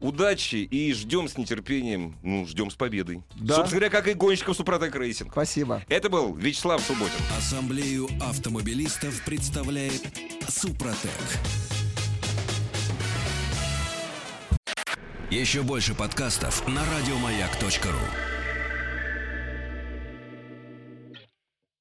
[0.00, 3.22] Удачи и ждем с нетерпением, ну, ждем с победой.
[3.36, 3.56] Да.
[3.56, 5.32] Собственно говоря, как и гонщиков Супротек Racing.
[5.32, 5.82] Спасибо.
[5.88, 7.20] Это был Вячеслав Субботин.
[7.36, 10.02] Ассамблею автомобилистов представляет
[10.48, 11.10] Супротек.
[15.30, 18.37] Еще больше подкастов на радиомаяк.ру